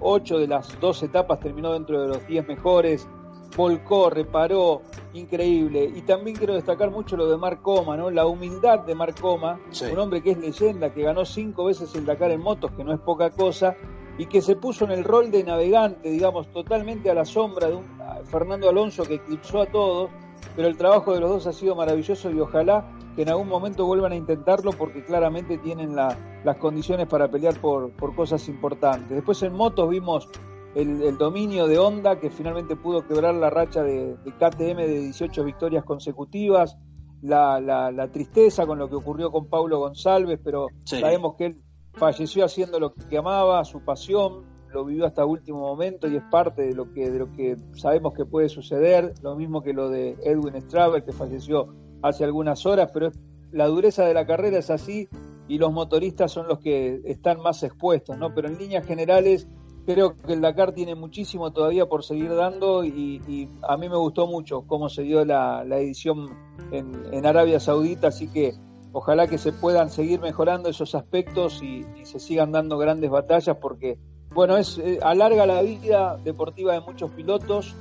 8 0.00 0.38
de 0.38 0.48
las 0.48 0.78
dos 0.80 1.02
etapas 1.02 1.40
terminó 1.40 1.72
dentro 1.72 2.00
de 2.02 2.08
los 2.08 2.26
10 2.26 2.46
mejores, 2.48 3.08
volcó, 3.56 4.10
reparó, 4.10 4.82
increíble. 5.12 5.90
Y 5.94 6.02
también 6.02 6.36
quiero 6.36 6.54
destacar 6.54 6.90
mucho 6.90 7.16
lo 7.16 7.28
de 7.28 7.36
Marc 7.36 7.62
Coma, 7.62 7.96
¿no? 7.96 8.10
La 8.10 8.26
humildad 8.26 8.80
de 8.80 8.94
Marc 8.94 9.20
Coma, 9.20 9.58
Sí. 9.70 9.86
un 9.92 9.98
hombre 9.98 10.22
que 10.22 10.30
es 10.32 10.38
leyenda, 10.38 10.92
que 10.92 11.02
ganó 11.02 11.24
cinco 11.24 11.64
veces 11.64 11.94
el 11.94 12.06
Dakar 12.06 12.30
en 12.30 12.40
motos, 12.40 12.70
que 12.72 12.84
no 12.84 12.92
es 12.92 13.00
poca 13.00 13.30
cosa, 13.30 13.76
y 14.18 14.26
que 14.26 14.40
se 14.42 14.54
puso 14.56 14.84
en 14.84 14.92
el 14.92 15.04
rol 15.04 15.30
de 15.30 15.42
navegante, 15.44 16.10
digamos, 16.10 16.46
totalmente 16.52 17.10
a 17.10 17.14
la 17.14 17.24
sombra 17.24 17.68
de 17.68 17.76
un 17.76 17.84
Fernando 18.24 18.68
Alonso 18.68 19.04
que 19.04 19.14
eclipsó 19.14 19.62
a 19.62 19.66
todos, 19.66 20.10
pero 20.54 20.68
el 20.68 20.76
trabajo 20.76 21.14
de 21.14 21.20
los 21.20 21.30
dos 21.30 21.46
ha 21.46 21.52
sido 21.52 21.74
maravilloso 21.74 22.30
y 22.30 22.38
ojalá 22.38 22.84
que 23.16 23.22
en 23.22 23.28
algún 23.28 23.48
momento 23.48 23.86
vuelvan 23.86 24.12
a 24.12 24.16
intentarlo 24.16 24.70
porque 24.72 25.04
claramente 25.04 25.58
tienen 25.58 25.94
la- 25.96 26.16
las 26.44 26.56
condiciones 26.56 27.06
para 27.08 27.28
pelear 27.30 27.54
por, 27.60 27.90
por 27.92 28.14
cosas 28.14 28.48
importantes. 28.48 29.10
Después 29.10 29.42
en 29.42 29.52
motos 29.52 29.88
vimos 29.90 30.28
el, 30.74 31.02
el 31.02 31.18
dominio 31.18 31.66
de 31.66 31.78
Honda, 31.78 32.18
que 32.20 32.30
finalmente 32.30 32.76
pudo 32.76 33.06
quebrar 33.06 33.34
la 33.34 33.50
racha 33.50 33.82
de, 33.82 34.16
de 34.16 34.32
KTM 34.32 34.76
de 34.78 35.00
18 35.00 35.44
victorias 35.44 35.84
consecutivas, 35.84 36.78
la, 37.22 37.60
la- 37.60 37.90
la 37.90 38.10
tristeza 38.10 38.66
con 38.66 38.78
lo 38.78 38.88
que 38.88 38.94
ocurrió 38.96 39.30
con 39.30 39.48
Paulo 39.48 39.78
González, 39.80 40.38
pero 40.42 40.68
Sí. 40.84 41.00
sabemos 41.00 41.34
que 41.36 41.46
él 41.46 41.60
falleció 41.94 42.44
haciendo 42.44 42.78
lo 42.78 42.94
que 42.94 43.18
amaba, 43.18 43.64
su 43.64 43.80
pasión, 43.84 44.44
lo 44.72 44.84
vivió 44.84 45.04
hasta 45.04 45.24
último 45.26 45.58
momento 45.58 46.06
y 46.06 46.14
es 46.16 46.22
parte 46.30 46.62
de 46.62 46.74
lo 46.74 46.92
que, 46.92 47.10
de 47.10 47.18
lo 47.18 47.32
que 47.32 47.56
sabemos 47.74 48.14
que 48.14 48.24
puede 48.24 48.48
suceder, 48.48 49.12
lo 49.20 49.34
mismo 49.34 49.62
que 49.62 49.72
lo 49.72 49.88
de 49.90 50.16
Edwin 50.22 50.54
Straver, 50.62 51.04
que 51.04 51.10
falleció 51.12 51.74
hace 52.02 52.24
algunas 52.24 52.66
horas, 52.66 52.90
pero 52.92 53.10
la 53.52 53.66
dureza 53.66 54.04
de 54.04 54.14
la 54.14 54.26
carrera 54.26 54.58
es 54.58 54.70
así 54.70 55.08
y 55.48 55.58
los 55.58 55.72
motoristas 55.72 56.30
son 56.30 56.46
los 56.46 56.60
que 56.60 57.00
están 57.04 57.40
más 57.40 57.62
expuestos, 57.62 58.16
¿no? 58.16 58.32
Pero 58.34 58.48
en 58.48 58.58
líneas 58.58 58.86
generales 58.86 59.48
creo 59.84 60.16
que 60.16 60.34
el 60.34 60.40
Dakar 60.40 60.72
tiene 60.72 60.94
muchísimo 60.94 61.52
todavía 61.52 61.86
por 61.86 62.04
seguir 62.04 62.34
dando 62.34 62.84
y, 62.84 63.48
a 63.62 63.76
mí 63.76 63.88
me 63.88 63.96
gustó 63.96 64.26
mucho 64.26 64.62
cómo 64.62 64.88
se 64.88 65.02
dio 65.02 65.24
la, 65.24 65.64
edición 65.78 66.28
en, 66.70 67.26
Arabia 67.26 67.58
Saudita, 67.58 68.08
así 68.08 68.28
que 68.28 68.54
ojalá 68.92 69.26
que 69.26 69.38
se 69.38 69.52
puedan 69.52 69.90
seguir 69.90 70.20
mejorando 70.20 70.68
esos 70.68 70.94
aspectos 70.94 71.62
y, 71.62 71.84
y 72.00 72.04
se 72.04 72.20
sigan 72.20 72.52
dando 72.52 72.78
grandes 72.78 73.10
batallas 73.10 73.56
porque, 73.60 73.98
bueno, 74.32 74.56
es 74.56 74.78
eh, 74.78 75.00
alarga 75.02 75.46
la 75.46 75.62
vida 75.62 76.16
deportiva 76.22 76.74
de 76.74 76.80
muchos 76.80 77.10
pilotos, 77.10 77.74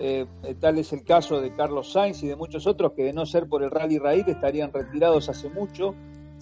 eh, 0.00 0.26
tal 0.60 0.78
es 0.78 0.92
el 0.92 1.04
caso 1.04 1.40
de 1.40 1.54
Carlos 1.54 1.92
Sainz 1.92 2.22
y 2.22 2.28
de 2.28 2.36
muchos 2.36 2.66
otros 2.66 2.92
que 2.96 3.04
de 3.04 3.12
no 3.12 3.26
ser 3.26 3.46
por 3.48 3.62
el 3.62 3.70
Rally 3.70 3.98
Raid 3.98 4.28
estarían 4.28 4.72
retirados 4.72 5.28
hace 5.28 5.48
mucho 5.50 5.94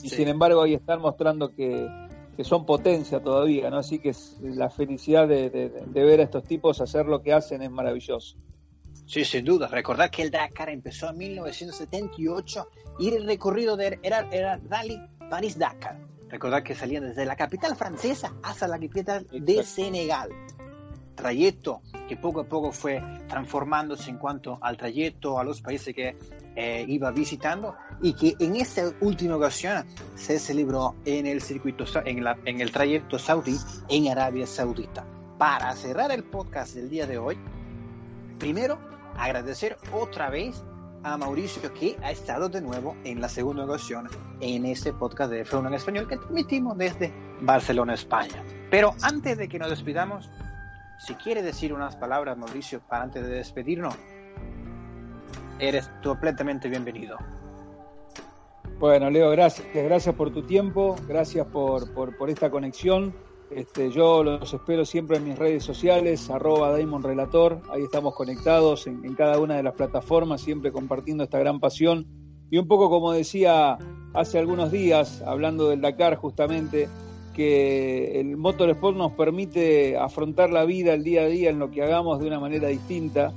y 0.03 0.09
Sí. 0.09 0.17
sin 0.17 0.29
embargo 0.29 0.63
ahí 0.63 0.75
están 0.75 1.01
mostrando 1.01 1.53
que, 1.55 1.89
que 2.37 2.45
son 2.45 2.65
potencia 2.65 3.21
todavía, 3.21 3.69
¿no? 3.69 3.79
Así 3.79 3.99
que 3.99 4.11
es- 4.11 4.37
la 4.41 4.71
felicidad 4.71 5.27
de, 5.27 5.51
de- 5.51 5.71
de 5.71 6.05
ver 6.05 6.21
a 6.21 6.23
estos 6.25 6.45
tipos 6.45 6.81
hacer 6.81 7.07
lo 7.07 7.21
que 7.21 7.33
hacen 7.33 7.63
es 7.63 7.71
maravilloso. 7.71 8.37
Sí, 9.07 9.25
sin 9.25 9.45
duda. 9.45 9.69
Recordad 9.69 10.11
que 10.11 10.23
el 10.23 10.31
Dakar 10.31 10.69
empezó 10.69 11.09
en 11.11 11.17
1978 11.19 12.69
y 12.99 13.09
el 13.15 13.27
recorrido 13.27 13.77
de, 13.77 13.99
era, 14.03 14.29
era 14.31 14.61
Rally 14.69 15.01
París-Dakar. 15.31 15.99
Recordad 16.29 16.63
que 16.63 16.75
salían 16.75 17.05
desde 17.05 17.25
la 17.25 17.37
capital 17.37 17.75
francesa 17.75 18.35
hasta 18.43 18.69
la 18.69 18.79
capital 18.79 19.27
de. 19.33 19.63
Senegal. 19.63 20.29
Trayecto 21.19 21.83
que 22.09 22.17
poco 22.17 22.41
a 22.41 22.45
poco 22.45 22.71
fue 22.71 23.03
transformándose 23.29 24.09
en 24.09 24.19
cuanto 24.19 24.57
al 24.63 24.77
trayecto, 24.77 25.41
a 25.41 25.43
los 25.43 25.61
países 25.61 25.93
que 25.93 26.17
eh, 26.55 26.85
iba 26.87 27.11
visitando 27.11 27.75
y 28.01 28.13
que 28.15 28.37
en 28.39 28.55
esta 28.55 28.93
última 29.01 29.35
ocasión 29.35 29.85
se 30.15 30.39
celebró 30.39 30.95
en 31.05 31.27
el 31.27 31.43
circuito, 31.43 31.85
en, 32.05 32.23
la, 32.23 32.39
en 32.45 32.61
el 32.61 32.71
trayecto 32.71 33.19
saudí 33.19 33.57
en 33.89 34.07
Arabia 34.09 34.47
Saudita. 34.47 35.05
Para 35.39 35.75
cerrar 35.75 36.13
el 36.13 36.23
podcast 36.23 36.77
del 36.77 36.89
día 36.89 37.05
de 37.05 37.19
hoy, 37.19 37.37
primero 38.39 38.79
agradecer 39.17 39.77
otra 39.93 40.31
vez 40.31 40.63
a 41.03 41.17
Mauricio 41.17 41.75
que 41.75 41.97
ha 42.01 42.13
estado 42.13 42.49
de 42.49 42.61
nuevo 42.61 42.97
en 43.03 43.21
la 43.21 43.29
segunda 43.29 43.65
ocasión 43.65 44.09
en 44.41 44.67
este 44.67 44.93
podcast 44.93 45.33
de 45.33 45.45
F1 45.45 45.67
en 45.67 45.75
español 45.75 46.09
que 46.09 46.17
transmitimos 46.17 46.79
desde 46.79 47.13
Barcelona, 47.41 47.95
España. 47.95 48.41
Pero 48.71 48.95
antes 49.03 49.37
de 49.37 49.49
que 49.49 49.59
nos 49.59 49.71
despidamos, 49.71 50.31
si 50.99 51.15
quiere 51.15 51.43
decir 51.43 51.73
unas 51.73 51.97
palabras, 51.97 52.37
Mauricio, 52.37 52.81
para 52.81 53.05
antes 53.05 53.23
de 53.27 53.35
despedirnos, 53.35 53.95
eres 55.59 55.91
completamente 56.03 56.69
bienvenido. 56.69 57.17
Bueno, 58.79 59.11
Leo, 59.11 59.31
gracias, 59.31 59.67
gracias 59.75 60.15
por 60.15 60.33
tu 60.33 60.43
tiempo, 60.43 60.97
gracias 61.09 61.47
por, 61.47 61.93
por, 61.95 62.31
esta 62.31 62.51
conexión. 62.51 63.15
Este, 63.51 63.91
yo 63.91 64.23
los 64.23 64.53
espero 64.53 64.85
siempre 64.85 65.17
en 65.17 65.25
mis 65.25 65.39
redes 65.39 65.65
sociales, 65.65 66.29
arroba 66.31 66.71
Daimon 66.71 67.03
Relator, 67.03 67.61
ahí 67.71 67.83
estamos 67.83 68.15
conectados 68.15 68.87
en, 68.87 69.05
en 69.05 69.15
cada 69.15 69.41
una 69.41 69.57
de 69.57 69.63
las 69.63 69.75
plataformas, 69.75 70.43
siempre 70.43 70.71
compartiendo 70.71 71.25
esta 71.25 71.39
gran 71.39 71.59
pasión. 71.59 72.07
Y 72.51 72.59
un 72.59 72.69
poco 72.69 72.89
como 72.89 73.13
decía 73.13 73.79
hace 74.15 74.39
algunos 74.39 74.71
días, 74.71 75.23
hablando 75.23 75.69
del 75.69 75.81
Dakar 75.81 76.17
justamente, 76.17 76.89
que 77.39 78.19
el 78.19 78.37
Motorsport 78.37 78.97
nos 78.97 79.13
permite 79.13 79.97
afrontar 79.97 80.51
la 80.51 80.65
vida, 80.65 80.93
el 80.93 81.05
día 81.05 81.23
a 81.23 81.27
día, 81.27 81.51
en 81.51 81.61
lo 81.61 81.71
que 81.71 81.85
hagamos 81.85 82.19
de 82.19 82.27
una 82.27 82.41
manera 82.41 82.67
distinta. 82.67 83.33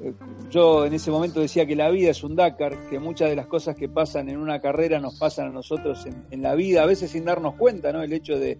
Eh, 0.00 0.12
Yo 0.52 0.86
en 0.86 0.94
ese 0.94 1.10
momento 1.10 1.40
decía 1.40 1.66
que 1.66 1.74
la 1.74 1.90
vida 1.90 2.10
es 2.12 2.22
un 2.22 2.36
Dakar, 2.36 2.76
que 2.88 3.00
muchas 3.00 3.28
de 3.28 3.34
las 3.34 3.48
cosas 3.48 3.74
que 3.74 3.88
pasan 3.88 4.28
en 4.28 4.36
una 4.38 4.60
carrera 4.60 5.00
nos 5.00 5.18
pasan 5.18 5.48
a 5.48 5.50
nosotros 5.50 6.06
en, 6.30 6.42
la 6.42 6.54
vida, 6.54 6.84
a 6.84 6.86
veces 6.86 7.10
sin 7.10 7.24
darnos 7.24 7.56
cuenta, 7.56 7.92
¿no? 7.92 8.04
El 8.04 8.12
hecho 8.12 8.38
de, 8.38 8.56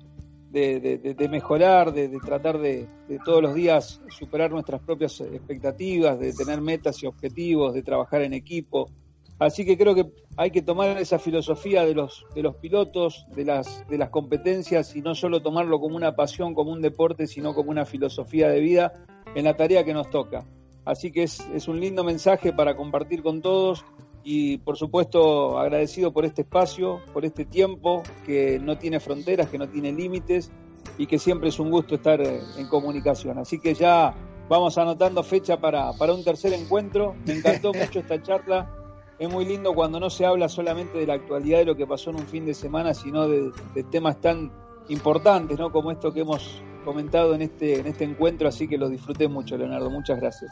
de, 0.50 0.81
de- 0.81 1.29
mejorar, 1.29 1.92
de, 1.92 2.09
tratar 2.18 2.59
de 2.59 2.88
todos 3.24 3.40
los 3.42 3.55
días 3.55 4.00
superar 4.09 4.50
nuestras 4.50 4.81
propias 4.81 5.20
expectativas, 5.20 6.18
de 6.18 6.33
tener 6.33 6.61
metas 6.61 7.00
y 7.05 7.07
objetivos, 7.07 7.74
de 7.74 7.83
trabajar 7.85 8.22
en 8.22 8.35
equipo. 8.35 8.90
Así 9.40 9.64
que 9.64 9.79
creo 9.79 9.94
que 9.94 10.05
hay 10.37 10.50
que 10.50 10.61
tomar 10.61 10.98
esa 10.98 11.18
filosofía 11.18 11.85
de 11.87 11.94
los, 11.94 12.26
de 12.35 12.42
los 12.42 12.57
pilotos, 12.57 13.26
de 13.35 13.46
las, 13.46 13.88
de 13.88 13.96
las 13.96 14.11
competencias, 14.11 14.94
y 14.94 15.00
no 15.00 15.14
solo 15.14 15.40
tomarlo 15.40 15.81
como 15.81 15.96
una 15.96 16.14
pasión, 16.14 16.55
como 16.55 16.70
un 16.70 16.83
deporte, 16.83 17.26
sino 17.26 17.55
como 17.55 17.70
una 17.70 17.87
filosofía 17.87 18.50
de 18.50 18.61
vida 18.61 18.92
en 19.35 19.44
la 19.44 19.57
tarea 19.57 19.83
que 19.83 19.94
nos 19.94 20.11
toca. 20.11 20.44
Así 20.85 21.11
que 21.11 21.22
es, 21.22 21.40
es 21.55 21.68
un 21.68 21.81
lindo 21.81 22.05
mensaje 22.05 22.53
para 22.53 22.76
compartir 22.76 23.22
con 23.22 23.40
todos 23.40 23.85
y 24.22 24.59
por 24.59 24.76
supuesto 24.76 25.59
agradecido 25.59 26.12
por 26.12 26.26
este 26.26 26.42
espacio, 26.42 27.00
por 27.12 27.24
este 27.24 27.46
tiempo 27.46 28.03
que 28.26 28.59
no 28.59 28.76
tiene 28.76 29.00
fronteras, 29.00 29.48
que 29.48 29.57
no 29.57 29.68
tiene 29.68 29.92
límites 29.92 30.50
y 30.98 31.07
que 31.07 31.18
siempre 31.18 31.48
es 31.48 31.59
un 31.59 31.70
gusto 31.70 31.94
estar 31.94 32.20
eh, 32.20 32.40
en 32.59 32.68
comunicación. 32.68 33.38
Así 33.38 33.59
que 33.59 33.72
ya 33.74 34.14
vamos 34.48 34.76
anotando 34.76 35.22
fecha 35.22 35.59
para, 35.59 35.92
para 35.94 36.12
un 36.12 36.24
tercer 36.24 36.53
encuentro. 36.53 37.14
Me 37.24 37.35
encantó 37.35 37.72
mucho 37.74 38.00
esta 38.00 38.22
charla. 38.22 38.80
Es 39.20 39.28
muy 39.28 39.44
lindo 39.44 39.74
cuando 39.74 40.00
no 40.00 40.09
se 40.09 40.24
habla 40.24 40.48
solamente 40.48 40.96
de 40.96 41.06
la 41.06 41.12
actualidad 41.12 41.59
de 41.59 41.66
lo 41.66 41.76
que 41.76 41.87
pasó 41.87 42.09
en 42.09 42.16
un 42.16 42.26
fin 42.26 42.46
de 42.46 42.54
semana, 42.54 42.94
sino 42.94 43.28
de, 43.28 43.52
temas 43.90 44.18
tan 44.18 44.50
importantes, 44.88 45.59
¿no? 45.59 45.70
Como 45.70 45.90
esto 45.90 46.11
que 46.11 46.20
hemos 46.20 46.62
comentado 46.87 47.35
en 47.35 47.42
este, 47.42 47.80
en 47.80 47.87
este 47.87 48.04
encuentro, 48.04 48.48
así 48.48 48.66
que 48.66 48.78
lo 48.78 48.88
disfruté 48.88 49.28
mucho, 49.28 49.59
Leonardo. 49.59 49.90
Muchas 49.90 50.18
gracias. 50.18 50.50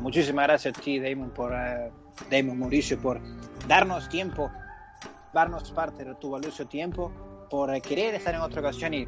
Muchísimas 0.00 0.48
gracias 0.48 0.76
a 0.76 0.80
ti, 0.80 0.98
Damon, 0.98 1.30
por, 1.30 1.52
eh, 1.52 1.92
Damon 2.28 2.58
Mauricio, 2.58 2.98
por 3.00 3.20
darnos 3.68 4.08
tiempo, 4.08 4.50
darnos 5.32 5.70
parte 5.70 6.04
de 6.04 6.16
tu 6.16 6.32
valioso 6.32 6.66
tiempo, 6.66 7.12
por 7.48 7.72
eh, 7.72 7.80
querer 7.80 8.16
estar 8.16 8.34
en 8.34 8.40
otra 8.40 8.62
ocasión 8.62 8.94
y 8.94 9.06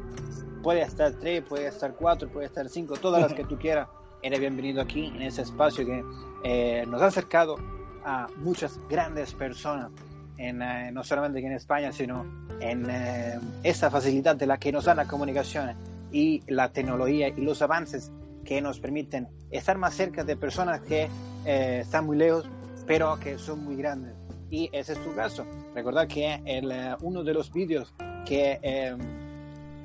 puede 0.63 0.83
estar 0.83 1.11
tres, 1.19 1.43
puede 1.43 1.67
estar 1.67 1.93
cuatro, 1.95 2.29
puede 2.29 2.45
estar 2.45 2.69
cinco, 2.69 2.95
todas 2.95 3.21
las 3.21 3.33
que 3.33 3.43
tú 3.43 3.59
quieras. 3.59 3.89
Eres 4.23 4.39
bienvenido 4.39 4.81
aquí 4.81 5.07
en 5.07 5.21
ese 5.21 5.41
espacio 5.41 5.85
que 5.85 6.01
eh, 6.45 6.85
nos 6.87 7.01
ha 7.01 7.07
acercado 7.07 7.57
a 8.05 8.27
muchas 8.37 8.79
grandes 8.89 9.33
personas, 9.33 9.91
en, 10.37 10.61
eh, 10.61 10.91
no 10.91 11.03
solamente 11.03 11.39
en 11.39 11.51
España, 11.53 11.91
sino 11.91 12.25
en 12.59 12.89
eh, 12.89 13.39
esa 13.63 13.89
facilidad 13.89 14.35
de 14.35 14.47
la 14.47 14.57
que 14.57 14.71
nos 14.71 14.85
dan 14.85 14.97
las 14.97 15.07
comunicaciones 15.07 15.75
y 16.11 16.43
la 16.47 16.71
tecnología 16.71 17.27
y 17.27 17.41
los 17.41 17.61
avances 17.61 18.11
que 18.45 18.61
nos 18.61 18.79
permiten 18.79 19.27
estar 19.51 19.77
más 19.77 19.95
cerca 19.95 20.23
de 20.23 20.37
personas 20.37 20.79
que 20.81 21.09
eh, 21.45 21.79
están 21.81 22.05
muy 22.05 22.15
lejos, 22.15 22.47
pero 22.87 23.19
que 23.19 23.37
son 23.37 23.65
muy 23.65 23.75
grandes. 23.75 24.13
Y 24.49 24.69
ese 24.71 24.93
es 24.93 25.03
tu 25.03 25.13
caso. 25.13 25.45
Recordad 25.73 26.07
que 26.07 26.41
el, 26.45 26.71
eh, 26.71 26.95
uno 27.01 27.23
de 27.23 27.33
los 27.33 27.51
vídeos 27.51 27.93
que 28.25 28.59
eh, 28.61 28.95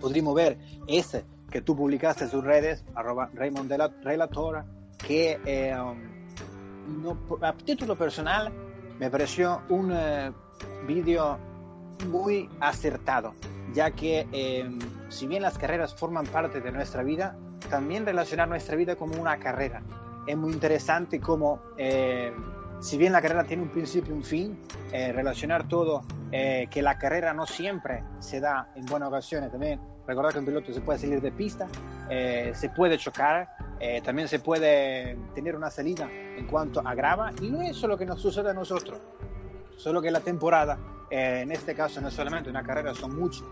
podríamos 0.00 0.34
ver 0.34 0.58
es 0.86 1.20
que 1.50 1.62
tú 1.62 1.74
publicaste 1.74 2.24
en 2.24 2.30
sus 2.30 2.44
redes, 2.44 2.84
arroba 2.94 3.30
Raymond 3.34 3.68
de 3.68 3.78
la 3.78 3.88
Relatora, 3.88 4.64
que 4.98 5.40
um, 5.74 5.98
no, 6.90 7.16
a 7.42 7.52
título 7.52 7.96
personal 7.96 8.52
me 8.98 9.10
pareció 9.10 9.62
un 9.68 9.92
eh, 9.92 10.32
vídeo 10.86 11.38
muy 12.08 12.48
acertado, 12.60 13.34
ya 13.72 13.90
que 13.90 14.26
eh, 14.32 14.70
si 15.08 15.26
bien 15.26 15.42
las 15.42 15.58
carreras 15.58 15.94
forman 15.94 16.26
parte 16.26 16.60
de 16.60 16.72
nuestra 16.72 17.02
vida, 17.02 17.36
también 17.68 18.04
relacionar 18.04 18.48
nuestra 18.48 18.76
vida 18.76 18.96
como 18.96 19.20
una 19.20 19.38
carrera. 19.38 19.82
Es 20.26 20.36
muy 20.36 20.52
interesante 20.52 21.20
como, 21.20 21.60
eh, 21.78 22.32
si 22.80 22.98
bien 22.98 23.12
la 23.12 23.22
carrera 23.22 23.44
tiene 23.44 23.62
un 23.62 23.70
principio 23.70 24.14
y 24.14 24.18
un 24.18 24.24
fin, 24.24 24.58
eh, 24.92 25.12
relacionar 25.12 25.68
todo, 25.68 26.02
eh, 26.32 26.66
que 26.70 26.82
la 26.82 26.98
carrera 26.98 27.32
no 27.32 27.46
siempre 27.46 28.02
se 28.18 28.40
da 28.40 28.70
en 28.74 28.86
buenas 28.86 29.08
ocasiones. 29.08 29.50
También 29.50 29.80
recordar 30.06 30.32
que 30.32 30.40
un 30.40 30.46
piloto 30.46 30.72
se 30.72 30.80
puede 30.80 30.98
salir 30.98 31.20
de 31.20 31.32
pista, 31.32 31.66
eh, 32.08 32.52
se 32.54 32.68
puede 32.70 32.98
chocar, 32.98 33.48
también 34.04 34.28
se 34.28 34.38
puede 34.40 35.16
tener 35.34 35.56
una 35.56 35.70
salida 35.70 36.06
en 36.40 36.46
cuanto 36.46 36.80
a 36.84 36.94
grava 36.94 37.32
y 37.40 37.48
no 37.48 37.60
es 37.62 37.76
solo 37.76 37.96
que 37.96 38.06
nos 38.06 38.20
sucede 38.20 38.50
a 38.50 38.54
nosotros, 38.54 38.98
solo 39.76 40.00
que 40.00 40.10
la 40.10 40.20
temporada, 40.20 40.78
eh, 41.10 41.40
en 41.42 41.52
este 41.52 41.74
caso 41.74 42.00
no 42.00 42.08
es 42.08 42.14
solamente 42.14 42.50
una 42.50 42.62
carrera, 42.62 42.94
son 42.94 43.14
muchos. 43.14 43.44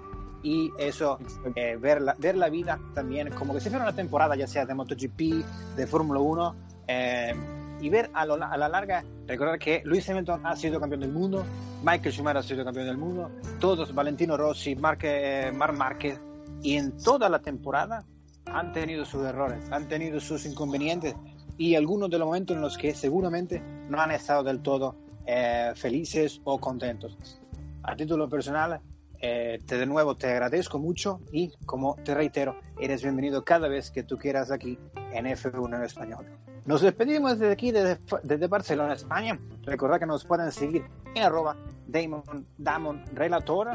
Y 0.42 0.72
eso, 0.78 1.18
eh, 1.56 1.76
ver, 1.80 2.00
la, 2.00 2.14
ver 2.18 2.36
la 2.36 2.48
vida 2.48 2.78
también 2.94 3.30
como 3.30 3.52
que 3.52 3.60
si 3.60 3.68
fuera 3.70 3.84
una 3.84 3.94
temporada, 3.94 4.36
ya 4.36 4.46
sea 4.46 4.64
de 4.64 4.74
MotoGP, 4.74 5.44
de 5.76 5.86
Fórmula 5.86 6.20
1, 6.20 6.56
eh, 6.86 7.34
y 7.80 7.88
ver 7.90 8.10
a, 8.14 8.24
lo, 8.24 8.34
a, 8.34 8.56
la 8.56 8.68
larga, 8.68 9.04
recordar 9.26 9.58
que 9.58 9.82
Luis 9.84 10.08
Hamilton 10.08 10.46
ha 10.46 10.56
sido 10.56 10.80
campeón 10.80 11.00
del 11.00 11.12
mundo, 11.12 11.44
Michael 11.82 12.12
Schumacher 12.12 12.38
ha 12.38 12.42
sido 12.42 12.64
campeón 12.64 12.86
del 12.86 12.98
mundo, 12.98 13.30
todos, 13.60 13.94
Valentino 13.94 14.36
Rossi, 14.36 14.74
Marc, 14.76 15.00
eh, 15.04 15.52
Marc 15.54 15.76
Márquez, 15.76 16.20
y 16.62 16.76
en 16.76 16.96
toda 16.96 17.28
la 17.28 17.40
temporada 17.40 18.04
han 18.46 18.72
tenido 18.72 19.04
sus 19.04 19.24
errores, 19.24 19.60
han 19.70 19.88
tenido 19.88 20.20
sus 20.20 20.46
inconvenientes 20.46 21.14
y 21.58 21.74
algunos 21.74 22.08
de 22.08 22.18
los 22.18 22.26
momentos 22.26 22.56
en 22.56 22.62
los 22.62 22.78
que 22.78 22.94
seguramente 22.94 23.60
no 23.88 24.00
han 24.00 24.12
estado 24.12 24.44
del 24.44 24.60
todo 24.60 24.94
eh, 25.26 25.72
felices 25.74 26.40
o 26.44 26.58
contentos. 26.58 27.40
A 27.82 27.96
título 27.96 28.28
personal, 28.28 28.80
eh, 29.20 29.60
te 29.66 29.76
de 29.76 29.84
nuevo 29.84 30.16
te 30.16 30.28
agradezco 30.28 30.78
mucho 30.78 31.20
y 31.32 31.52
como 31.66 31.96
te 32.04 32.14
reitero, 32.14 32.60
eres 32.80 33.02
bienvenido 33.02 33.44
cada 33.44 33.66
vez 33.68 33.90
que 33.90 34.04
tú 34.04 34.16
quieras 34.16 34.52
aquí 34.52 34.78
en 35.12 35.26
F1 35.26 35.76
en 35.76 35.82
español. 35.82 36.26
Nos 36.64 36.82
despedimos 36.82 37.38
desde 37.38 37.52
aquí, 37.52 37.72
desde, 37.72 37.98
desde 38.22 38.46
Barcelona, 38.46 38.94
España. 38.94 39.40
Recordad 39.62 39.98
que 39.98 40.06
nos 40.06 40.24
pueden 40.24 40.52
seguir 40.52 40.84
en 41.14 41.22
arroba 41.22 41.56
Damon, 41.88 42.46
Damon 42.58 43.04
Relator, 43.14 43.70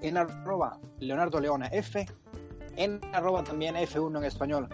en 0.00 0.16
arroba 0.16 0.78
Leonardo 1.00 1.40
Leona 1.40 1.66
F, 1.66 2.06
en 2.76 3.00
arroba 3.12 3.44
también 3.44 3.74
F1 3.74 4.18
en 4.18 4.24
español 4.24 4.68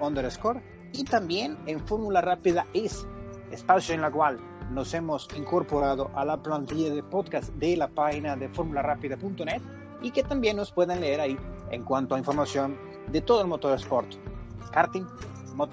underscore 0.00 0.62
y 0.92 1.04
también 1.04 1.58
en 1.66 1.80
Fórmula 1.86 2.20
Rápida 2.20 2.66
es 2.74 3.06
espacio 3.50 3.94
en 3.94 4.00
la 4.02 4.10
cual 4.10 4.38
nos 4.70 4.94
hemos 4.94 5.28
incorporado 5.36 6.10
a 6.14 6.24
la 6.24 6.42
plantilla 6.42 6.92
de 6.94 7.02
podcast 7.02 7.52
de 7.54 7.76
la 7.76 7.88
página 7.88 8.36
de 8.36 8.48
formularápida.net 8.48 9.60
y 10.00 10.10
que 10.10 10.22
también 10.22 10.56
nos 10.56 10.72
pueden 10.72 11.00
leer 11.00 11.20
ahí 11.20 11.36
en 11.70 11.84
cuanto 11.84 12.14
a 12.14 12.18
información 12.18 12.78
de 13.10 13.20
todo 13.20 13.42
el 13.42 13.48
motorsport, 13.48 14.14
karting, 14.72 15.06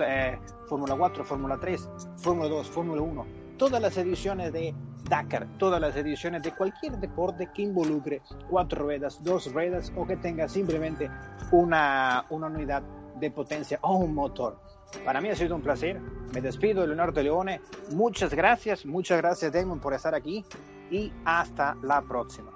eh, 0.01 0.37
Fórmula 0.67 0.95
4, 0.97 1.23
Fórmula 1.23 1.57
3, 1.59 1.89
Fórmula 2.17 2.49
2, 2.49 2.67
Fórmula 2.69 3.01
1, 3.01 3.25
todas 3.57 3.81
las 3.81 3.97
ediciones 3.97 4.51
de 4.53 4.75
Dakar, 5.09 5.47
todas 5.57 5.81
las 5.81 5.95
ediciones 5.95 6.43
de 6.43 6.53
cualquier 6.53 6.97
deporte 6.99 7.49
que 7.53 7.63
involucre 7.63 8.21
cuatro 8.49 8.83
ruedas, 8.83 9.23
dos 9.23 9.51
ruedas 9.51 9.91
o 9.95 10.05
que 10.05 10.17
tenga 10.17 10.47
simplemente 10.47 11.09
una, 11.51 12.25
una 12.29 12.47
unidad 12.47 12.83
de 13.19 13.31
potencia 13.31 13.79
o 13.81 13.97
un 13.97 14.13
motor. 14.13 14.68
Para 15.05 15.21
mí 15.21 15.29
ha 15.29 15.35
sido 15.35 15.55
un 15.55 15.61
placer. 15.61 15.99
Me 16.33 16.41
despido, 16.41 16.85
Leonardo 16.85 17.21
Leone. 17.21 17.61
Muchas 17.91 18.33
gracias, 18.33 18.85
muchas 18.85 19.17
gracias, 19.17 19.51
Damon, 19.51 19.79
por 19.79 19.93
estar 19.93 20.13
aquí 20.13 20.45
y 20.91 21.11
hasta 21.25 21.75
la 21.81 22.01
próxima. 22.01 22.51